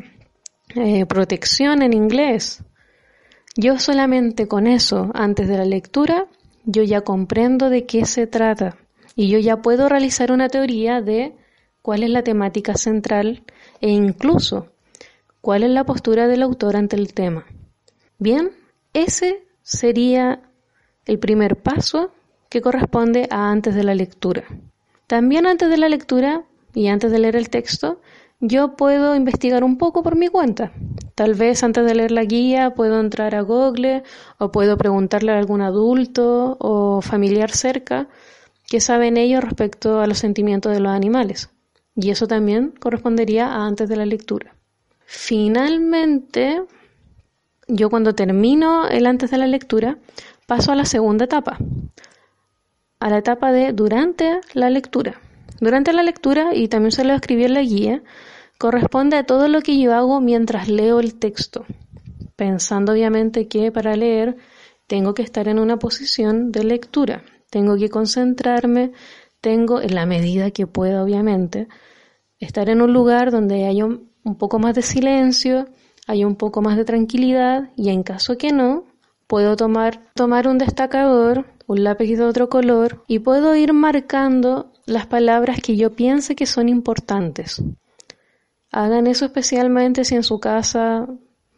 [0.76, 2.64] eh, protección en inglés.
[3.56, 6.28] Yo solamente con eso, antes de la lectura,
[6.68, 8.78] yo ya comprendo de qué se trata
[9.16, 11.34] y yo ya puedo realizar una teoría de
[11.82, 13.44] cuál es la temática central
[13.82, 14.68] e incluso
[15.42, 17.46] cuál es la postura del autor ante el tema.
[18.20, 18.52] Bien,
[18.94, 20.42] ese sería
[21.06, 22.12] el primer paso
[22.50, 24.44] que corresponde a antes de la lectura.
[25.08, 28.02] También antes de la lectura y antes de leer el texto,
[28.40, 30.72] yo puedo investigar un poco por mi cuenta.
[31.16, 34.04] Tal vez antes de leer la guía puedo entrar a Google
[34.38, 38.08] o puedo preguntarle a algún adulto o familiar cerca
[38.68, 41.50] qué saben ellos respecto a los sentimientos de los animales.
[41.96, 44.54] Y eso también correspondería a antes de la lectura.
[45.06, 46.62] Finalmente,
[47.68, 49.98] yo cuando termino el antes de la lectura,
[50.46, 51.58] paso a la segunda etapa,
[53.00, 55.20] a la etapa de durante la lectura.
[55.60, 58.04] Durante la lectura, y también se lo escribí en la guía,
[58.58, 61.66] corresponde a todo lo que yo hago mientras leo el texto,
[62.36, 64.38] pensando obviamente que para leer
[64.88, 68.92] tengo que estar en una posición de lectura, tengo que concentrarme,
[69.42, 71.68] tengo, en la medida que pueda obviamente,
[72.40, 75.68] estar en un lugar donde haya un, poco más de silencio,
[76.08, 78.86] haya un poco más de tranquilidad y en caso que no,
[79.28, 85.06] puedo tomar, tomar un destacador, un lápiz de otro color y puedo ir marcando las
[85.06, 87.62] palabras que yo piense que son importantes.
[88.72, 91.08] Hagan eso especialmente si en su casa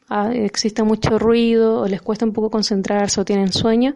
[0.10, 3.96] ah, existe mucho ruido o les cuesta un poco concentrarse o tienen sueño.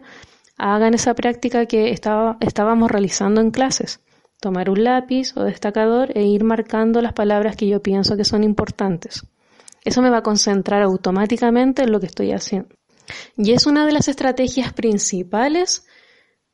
[0.56, 4.00] Hagan esa práctica que estaba, estábamos realizando en clases.
[4.40, 8.44] Tomar un lápiz o destacador e ir marcando las palabras que yo pienso que son
[8.44, 9.26] importantes.
[9.84, 12.68] Eso me va a concentrar automáticamente en lo que estoy haciendo.
[13.36, 15.86] Y es una de las estrategias principales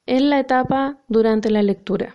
[0.07, 2.15] en la etapa durante la lectura.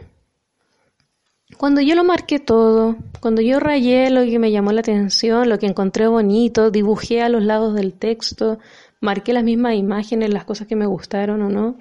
[1.58, 5.58] Cuando yo lo marqué todo, cuando yo rayé lo que me llamó la atención, lo
[5.58, 8.60] que encontré bonito, dibujé a los lados del texto,
[9.00, 11.78] marqué las mismas imágenes, las cosas que me gustaron o no,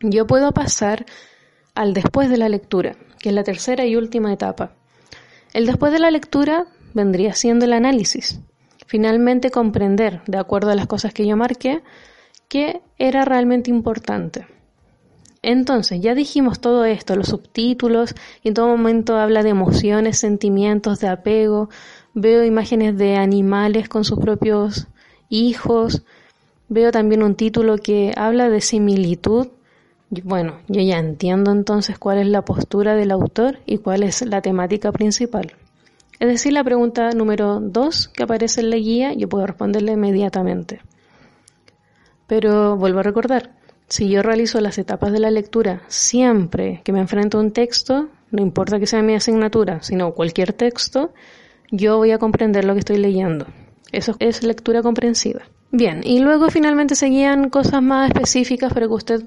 [0.00, 1.04] yo puedo pasar
[1.74, 4.72] al después de la lectura, que es la tercera y última etapa.
[5.52, 8.40] El después de la lectura vendría siendo el análisis.
[8.86, 11.82] Finalmente comprender, de acuerdo a las cosas que yo marqué,
[12.48, 14.46] qué era realmente importante.
[15.46, 20.98] Entonces, ya dijimos todo esto, los subtítulos, y en todo momento habla de emociones, sentimientos,
[20.98, 21.70] de apego,
[22.14, 24.88] veo imágenes de animales con sus propios
[25.28, 26.02] hijos,
[26.68, 29.46] veo también un título que habla de similitud.
[30.24, 34.42] Bueno, yo ya entiendo entonces cuál es la postura del autor y cuál es la
[34.42, 35.52] temática principal.
[36.18, 40.80] Es decir, la pregunta número dos que aparece en la guía, yo puedo responderle inmediatamente.
[42.26, 43.52] Pero vuelvo a recordar,
[43.88, 48.08] si yo realizo las etapas de la lectura siempre que me enfrento a un texto,
[48.30, 51.12] no importa que sea mi asignatura, sino cualquier texto,
[51.70, 53.46] yo voy a comprender lo que estoy leyendo.
[53.92, 55.42] Eso es lectura comprensiva.
[55.70, 59.24] Bien, y luego finalmente seguían cosas más específicas para que usted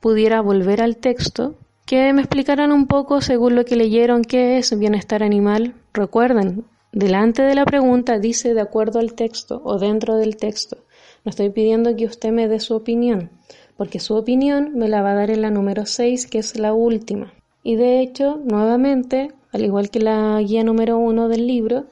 [0.00, 1.54] pudiera volver al texto,
[1.86, 5.74] que me explicaran un poco según lo que leyeron qué es bienestar animal.
[5.92, 10.78] Recuerden, delante de la pregunta dice de acuerdo al texto o dentro del texto.
[11.24, 13.30] No estoy pidiendo que usted me dé su opinión
[13.76, 16.72] porque su opinión me la va a dar en la número 6, que es la
[16.72, 17.32] última.
[17.62, 21.84] Y de hecho, nuevamente, al igual que la guía número 1 del libro,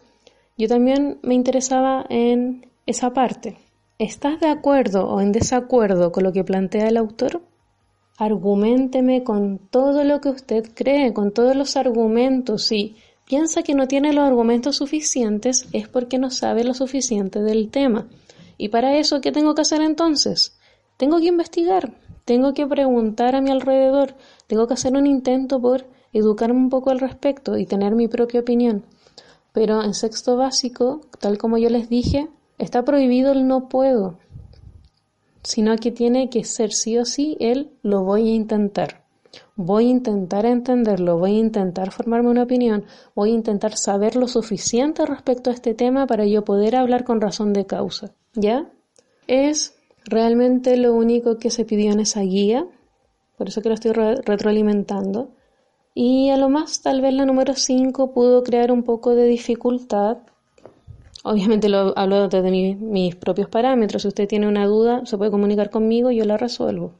[0.57, 3.57] yo también me interesaba en esa parte.
[3.99, 7.43] ¿Estás de acuerdo o en desacuerdo con lo que plantea el autor?
[8.19, 12.65] Argumenteme con todo lo que usted cree, con todos los argumentos.
[12.65, 17.71] Si piensa que no tiene los argumentos suficientes, es porque no sabe lo suficiente del
[17.71, 18.09] tema.
[18.59, 20.59] Y para eso, ¿qué tengo que hacer entonces?
[21.01, 21.95] Tengo que investigar,
[22.27, 24.15] tengo que preguntar a mi alrededor,
[24.47, 28.41] tengo que hacer un intento por educarme un poco al respecto y tener mi propia
[28.41, 28.85] opinión.
[29.53, 32.29] Pero en sexto básico, tal como yo les dije,
[32.61, 34.19] Está prohibido el no puedo,
[35.43, 39.03] sino que tiene que ser sí o sí el lo voy a intentar.
[39.57, 42.85] Voy a intentar entenderlo, voy a intentar formarme una opinión,
[43.15, 47.23] voy a intentar saber lo suficiente respecto a este tema para yo poder hablar con
[47.23, 48.13] razón de causa.
[48.35, 48.71] ¿Ya?
[49.27, 52.67] Es realmente lo único que se pidió en esa guía,
[53.37, 55.31] por eso que lo estoy retroalimentando.
[55.95, 60.19] Y a lo más, tal vez la número 5 pudo crear un poco de dificultad
[61.23, 64.03] Obviamente lo hablo desde mis propios parámetros.
[64.03, 66.93] Si usted tiene una duda, se puede comunicar conmigo y yo la resuelvo.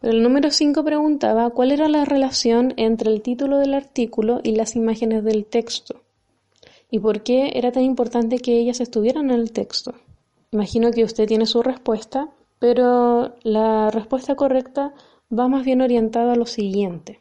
[0.00, 4.56] Pero el número 5 preguntaba cuál era la relación entre el título del artículo y
[4.56, 6.02] las imágenes del texto.
[6.90, 9.94] Y por qué era tan importante que ellas estuvieran en el texto.
[10.52, 12.28] Imagino que usted tiene su respuesta,
[12.58, 14.94] pero la respuesta correcta
[15.36, 17.20] va más bien orientada a lo siguiente.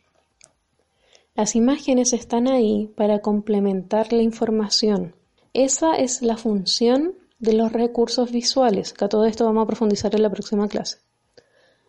[1.34, 5.15] Las imágenes están ahí para complementar la información
[5.53, 10.15] esa es la función de los recursos visuales, que a todo esto vamos a profundizar
[10.15, 10.99] en la próxima clase.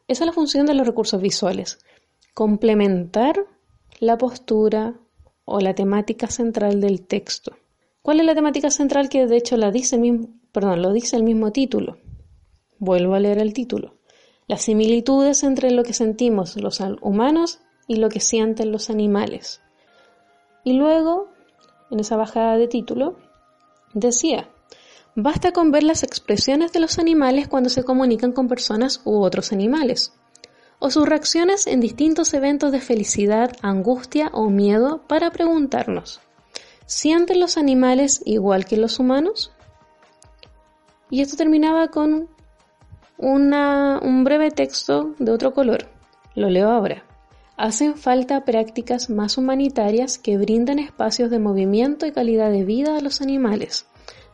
[0.08, 1.78] Esa es la función de los recursos visuales,
[2.34, 3.46] complementar
[4.00, 4.94] la postura
[5.44, 7.56] o la temática central del texto.
[8.02, 11.22] ¿Cuál es la temática central que de hecho la dice mismo, perdón, lo dice el
[11.22, 11.98] mismo título?
[12.78, 13.96] Vuelvo a leer el título.
[14.46, 19.60] Las similitudes entre lo que sentimos los humanos y lo que sienten los animales.
[20.64, 21.28] Y luego,
[21.90, 23.16] en esa bajada de título,
[23.94, 24.48] Decía,
[25.14, 29.52] basta con ver las expresiones de los animales cuando se comunican con personas u otros
[29.52, 30.14] animales,
[30.78, 36.20] o sus reacciones en distintos eventos de felicidad, angustia o miedo para preguntarnos,
[36.86, 39.52] ¿sienten los animales igual que los humanos?
[41.12, 42.30] Y esto terminaba con
[43.18, 45.90] un breve texto de otro color.
[46.34, 47.04] Lo leo ahora.
[47.58, 53.02] Hacen falta prácticas más humanitarias que brinden espacios de movimiento y calidad de vida a
[53.02, 53.84] los animales.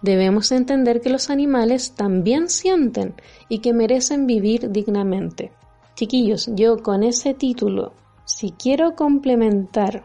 [0.02, 3.14] Debemos entender que los animales también sienten
[3.48, 5.50] y que merecen vivir dignamente.
[5.96, 7.92] Chiquillos, yo con ese título,
[8.24, 10.04] si quiero complementar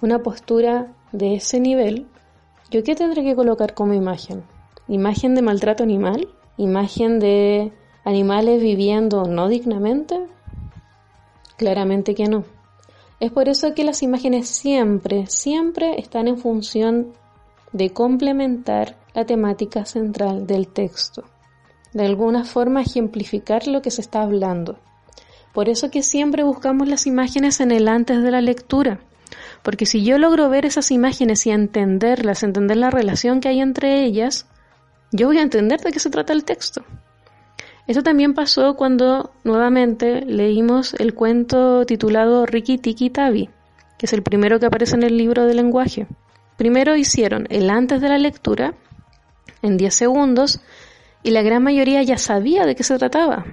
[0.00, 2.06] una postura de ese nivel,
[2.70, 4.42] ¿yo qué tendré que colocar como imagen?
[4.88, 6.28] ¿Imagen de maltrato animal?
[6.56, 7.72] ¿Imagen de
[8.04, 10.20] animales viviendo no dignamente?
[11.56, 12.44] Claramente que no.
[13.20, 17.12] Es por eso que las imágenes siempre, siempre están en función
[17.72, 21.24] de complementar la temática central del texto.
[21.92, 24.78] De alguna forma ejemplificar lo que se está hablando.
[25.54, 29.00] Por eso que siempre buscamos las imágenes en el antes de la lectura.
[29.62, 34.04] Porque si yo logro ver esas imágenes y entenderlas, entender la relación que hay entre
[34.04, 34.46] ellas,
[35.14, 36.84] yo voy a entender de qué se trata el texto.
[37.86, 43.48] Esto también pasó cuando nuevamente leímos el cuento titulado Riki Tiki Tabi,
[43.96, 46.08] que es el primero que aparece en el libro de lenguaje.
[46.56, 48.74] Primero hicieron el antes de la lectura
[49.62, 50.60] en 10 segundos
[51.22, 53.44] y la gran mayoría ya sabía de qué se trataba.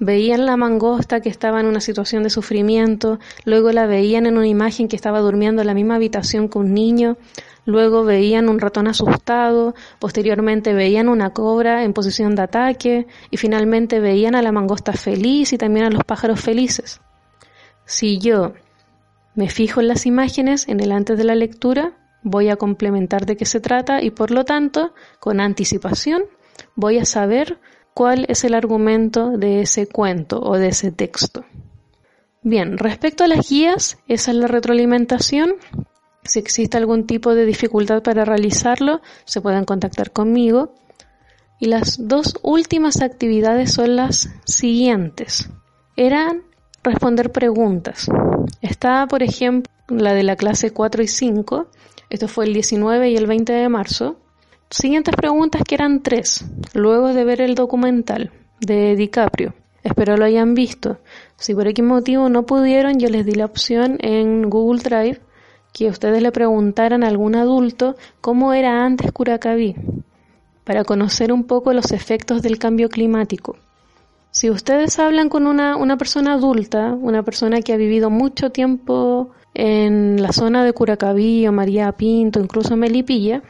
[0.00, 4.46] Veían la mangosta que estaba en una situación de sufrimiento, luego la veían en una
[4.46, 7.16] imagen que estaba durmiendo en la misma habitación que un niño,
[7.64, 13.98] luego veían un ratón asustado, posteriormente veían una cobra en posición de ataque y finalmente
[13.98, 17.00] veían a la mangosta feliz y también a los pájaros felices.
[17.84, 18.54] Si yo
[19.34, 21.92] me fijo en las imágenes en el antes de la lectura,
[22.22, 26.22] voy a complementar de qué se trata y por lo tanto, con anticipación,
[26.74, 27.58] voy a saber
[27.98, 31.44] cuál es el argumento de ese cuento o de ese texto.
[32.42, 35.56] Bien, respecto a las guías, esa es la retroalimentación
[36.28, 40.74] si existe algún tipo de dificultad para realizarlo, se pueden contactar conmigo.
[41.58, 45.48] Y las dos últimas actividades son las siguientes.
[45.96, 46.42] Eran
[46.84, 48.08] responder preguntas.
[48.60, 51.68] Está, por ejemplo, la de la clase 4 y 5.
[52.10, 54.20] Esto fue el 19 y el 20 de marzo.
[54.70, 56.44] Siguientes preguntas que eran tres,
[56.74, 59.54] luego de ver el documental de DiCaprio.
[59.82, 60.98] Espero lo hayan visto.
[61.36, 65.20] Si por X motivo no pudieron, yo les di la opción en Google Drive
[65.72, 69.74] que ustedes le preguntaran a algún adulto cómo era antes Curacaví,
[70.64, 73.56] para conocer un poco los efectos del cambio climático.
[74.30, 79.30] Si ustedes hablan con una, una persona adulta, una persona que ha vivido mucho tiempo
[79.54, 83.42] en la zona de Curacaví o María Pinto, incluso Melipilla,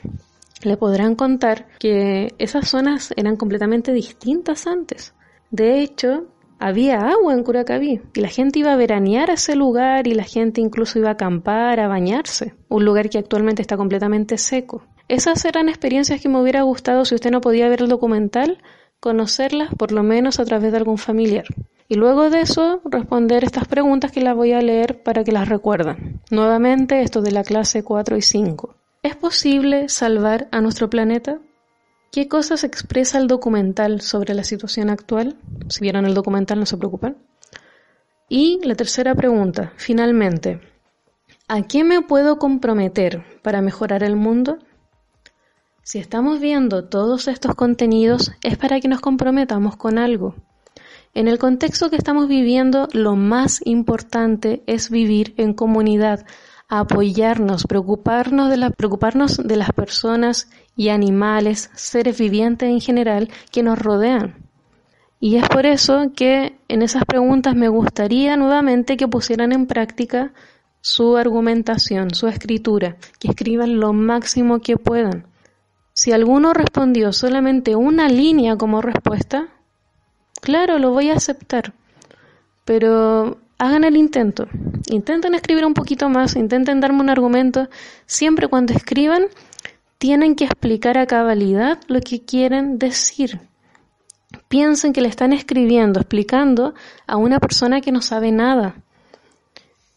[0.62, 5.14] le podrán contar que esas zonas eran completamente distintas antes.
[5.50, 6.26] De hecho,
[6.58, 10.24] había agua en Curacaví y la gente iba a veranear a ese lugar y la
[10.24, 14.82] gente incluso iba a acampar, a bañarse, un lugar que actualmente está completamente seco.
[15.06, 18.58] Esas eran experiencias que me hubiera gustado si usted no podía ver el documental,
[19.00, 21.44] conocerlas por lo menos a través de algún familiar.
[21.88, 25.48] Y luego de eso, responder estas preguntas que las voy a leer para que las
[25.48, 26.20] recuerden.
[26.30, 28.74] Nuevamente, esto de la clase 4 y 5.
[29.08, 31.38] ¿Es posible salvar a nuestro planeta?
[32.12, 35.38] ¿Qué cosas expresa el documental sobre la situación actual?
[35.70, 37.16] Si vieron el documental, no se preocupen.
[38.28, 40.60] Y la tercera pregunta, finalmente,
[41.48, 44.58] ¿a qué me puedo comprometer para mejorar el mundo?
[45.82, 50.34] Si estamos viendo todos estos contenidos es para que nos comprometamos con algo.
[51.14, 56.26] En el contexto que estamos viviendo, lo más importante es vivir en comunidad,
[56.68, 63.78] apoyarnos, preocuparnos de, preocuparnos de las personas y animales, seres vivientes en general que nos
[63.78, 64.46] rodean.
[65.20, 70.32] Y es por eso que en esas preguntas me gustaría nuevamente que pusieran en práctica
[70.80, 75.26] su argumentación, su escritura, que escriban lo máximo que puedan.
[75.92, 79.48] Si alguno respondió solamente una línea como respuesta,
[80.40, 81.74] claro, lo voy a aceptar.
[82.64, 84.46] Pero hagan el intento.
[84.88, 87.68] Intenten escribir un poquito más, intenten darme un argumento.
[88.06, 89.24] Siempre cuando escriban,
[89.98, 93.40] tienen que explicar a cabalidad lo que quieren decir.
[94.48, 96.74] Piensen que le están escribiendo, explicando
[97.06, 98.76] a una persona que no sabe nada.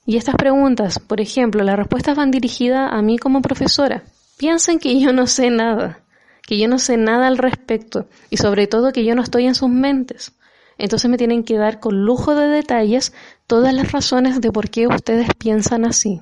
[0.05, 4.03] Y estas preguntas, por ejemplo, las respuestas van dirigidas a mí como profesora.
[4.37, 5.99] Piensen que yo no sé nada,
[6.41, 9.55] que yo no sé nada al respecto y sobre todo que yo no estoy en
[9.55, 10.33] sus mentes.
[10.81, 13.13] Entonces me tienen que dar con lujo de detalles
[13.45, 16.21] todas las razones de por qué ustedes piensan así.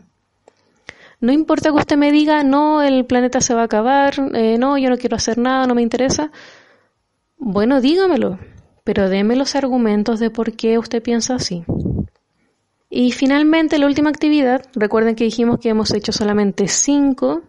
[1.22, 4.78] No importa que usted me diga, no, el planeta se va a acabar, eh, no,
[4.78, 6.34] yo no quiero hacer nada, no me interesa.
[7.38, 8.38] Bueno, dígamelo,
[8.84, 11.64] pero déme los argumentos de por qué usted piensa así.
[12.89, 17.43] Y finalmente, la última actividad, recuerden que dijimos que hemos hecho solamente cinco,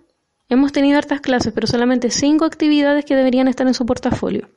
[0.48, 4.48] hemos tenido hartas clases, pero solamente cinco actividades que deberían estar en su portafolio.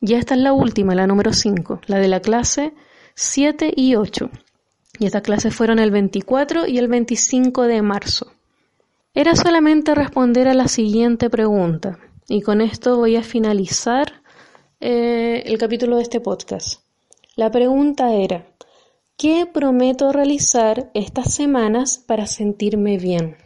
[0.00, 2.74] Ya esta es la última, la número 5, la de la clase
[3.14, 4.30] 7 y 8.
[4.98, 8.32] Y estas clases fueron el 24 y el 25 de marzo.
[9.14, 11.98] Era solamente responder a la siguiente pregunta.
[12.28, 14.20] Y con esto voy a finalizar
[14.80, 16.82] eh, el capítulo de este podcast.
[17.34, 18.46] La pregunta era,
[19.16, 23.36] ¿qué prometo realizar estas semanas para sentirme bien?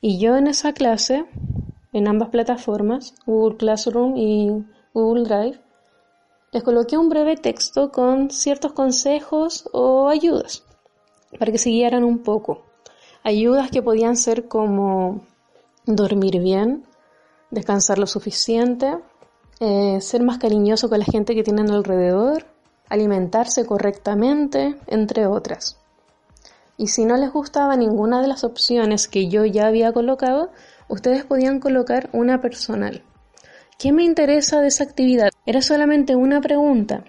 [0.00, 1.24] Y yo en esa clase,
[1.92, 4.64] en ambas plataformas, Google Classroom y
[4.96, 5.60] Google Drive,
[6.52, 10.62] les coloqué un breve texto con ciertos consejos o ayudas
[11.38, 12.62] para que se guiaran un poco.
[13.22, 15.20] Ayudas que podían ser como
[15.84, 16.86] dormir bien,
[17.50, 18.96] descansar lo suficiente,
[19.60, 22.46] eh, ser más cariñoso con la gente que tienen alrededor,
[22.88, 25.76] alimentarse correctamente, entre otras.
[26.78, 30.52] Y si no les gustaba ninguna de las opciones que yo ya había colocado,
[30.88, 33.02] ustedes podían colocar una personal.
[33.78, 35.28] ¿Qué me interesa de esa actividad?
[35.44, 37.04] Era solamente una pregunta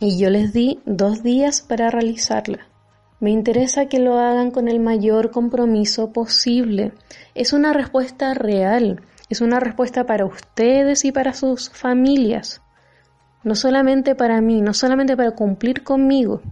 [0.00, 2.66] y yo les di dos días para realizarla.
[3.20, 6.90] Me interesa que lo hagan con el mayor compromiso posible.
[7.36, 12.62] Es una respuesta real, es una respuesta para ustedes y para sus familias.
[13.44, 16.42] No solamente para mí, no solamente para cumplir conmigo.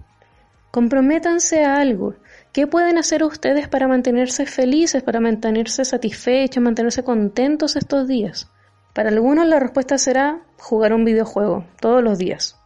[0.70, 2.14] Comprométanse a algo.
[2.52, 8.48] ¿Qué pueden hacer ustedes para mantenerse felices, para mantenerse satisfechos, mantenerse contentos estos días?
[8.94, 12.56] Para algunos la respuesta será jugar un videojuego todos los días.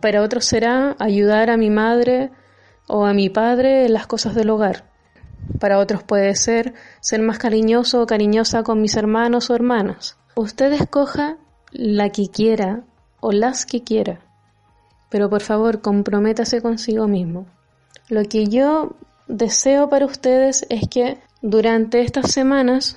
[0.00, 2.30] Para otros será ayudar a mi madre
[2.88, 4.84] o a mi padre en las cosas del hogar.
[5.60, 10.16] Para otros puede ser ser más cariñoso o cariñosa con mis hermanos o hermanas.
[10.34, 11.36] Usted escoja
[11.70, 12.82] la que quiera
[13.20, 14.20] o las que quiera.
[15.10, 17.46] Pero por favor, comprométase consigo mismo.
[18.08, 18.96] Lo que yo
[19.28, 22.96] deseo para ustedes es que durante estas semanas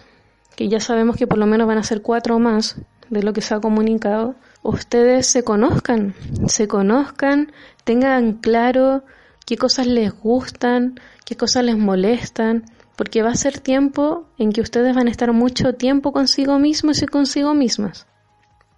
[0.57, 2.77] que ya sabemos que por lo menos van a ser cuatro más
[3.09, 6.15] de lo que se ha comunicado, ustedes se conozcan,
[6.47, 7.53] se conozcan,
[7.83, 9.03] tengan claro
[9.45, 14.61] qué cosas les gustan, qué cosas les molestan, porque va a ser tiempo en que
[14.61, 18.07] ustedes van a estar mucho tiempo consigo mismos y consigo mismas.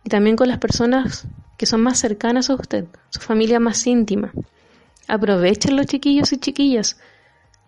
[0.04, 1.28] Y también con las personas
[1.58, 4.34] que son más cercanas a usted, su familia más íntima.
[5.08, 7.00] Aprovechen los chiquillos y chiquillas.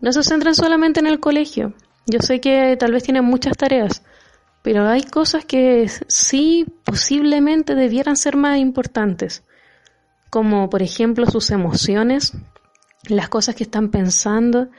[0.01, 1.73] No se centren solamente en el colegio,
[2.05, 4.03] yo sé que tal vez tienen muchas tareas,
[4.61, 9.43] pero hay cosas que sí posiblemente debieran ser más importantes,
[10.29, 12.33] como por ejemplo sus emociones,
[13.07, 14.69] las cosas que están pensando,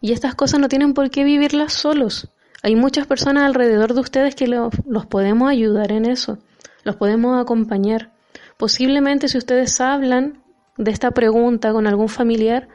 [0.00, 2.30] y estas cosas no tienen por qué vivirlas solos.
[2.62, 6.38] Hay muchas personas alrededor de ustedes que los podemos ayudar en eso,
[6.84, 8.12] los podemos acompañar.
[8.56, 10.42] Posiblemente si ustedes hablan
[10.76, 12.68] de esta pregunta con algún familiar,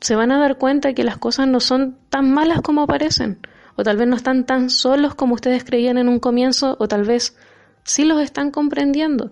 [0.00, 3.38] se van a dar cuenta que las cosas no son tan malas como parecen,
[3.76, 7.04] o tal vez no están tan solos como ustedes creían en un comienzo, o tal
[7.04, 7.36] vez
[7.84, 9.30] sí los están comprendiendo.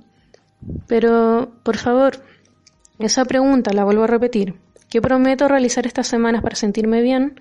[0.86, 2.22] Pero, por favor,
[2.98, 4.54] esa pregunta la vuelvo a repetir.
[4.88, 7.40] ¿Qué prometo realizar estas semanas para sentirme bien?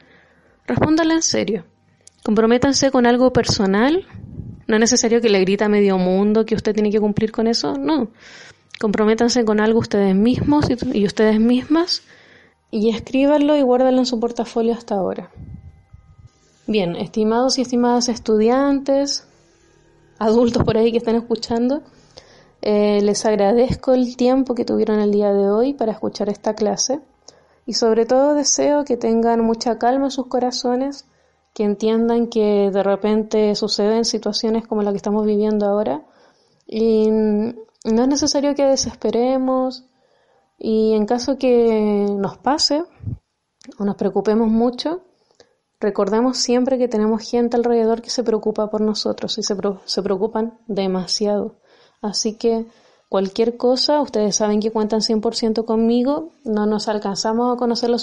[0.67, 1.65] Respóndala en serio.
[2.23, 4.05] Comprométanse con algo personal.
[4.67, 7.45] No es necesario que le grita a medio mundo que usted tiene que cumplir con
[7.47, 7.75] eso.
[7.77, 8.09] No.
[8.79, 12.01] Comprométanse con algo ustedes mismos y ustedes mismas
[12.75, 15.31] y escríbanlo y guárdenlo en su portafolio hasta ahora.
[16.67, 19.25] Bien, estimados y estimadas estudiantes,
[20.19, 21.83] adultos por ahí que están escuchando,
[22.61, 26.99] eh, les agradezco el tiempo que tuvieron el día de hoy para escuchar esta clase
[27.65, 31.05] y sobre todo deseo que tengan mucha calma en sus corazones,
[31.53, 36.03] que entiendan que de repente suceden situaciones como la que estamos viviendo ahora
[36.67, 39.85] y no es necesario que desesperemos
[40.57, 42.83] y en caso que nos pase
[43.77, 45.01] o nos preocupemos mucho,
[45.79, 51.57] Recordemos siempre que tenemos gente alrededor que se preocupa por nosotros y se, preocupan demasiado.
[52.01, 52.65] Así que
[53.09, 57.97] cualquier cosa, ustedes saben que cuentan 100% conmigo, no nos alcanzamos a conocer lo,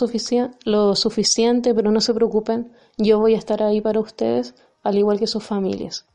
[0.64, 5.18] lo suficiente, pero no se preocupen, yo voy a estar ahí para ustedes, al igual
[5.18, 6.06] que sus familias.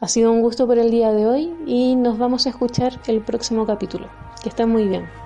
[0.00, 3.24] Ha sido un gusto por el día de hoy y nos vamos a escuchar el
[3.24, 4.08] próximo capítulo.
[4.44, 5.23] Que muy bien.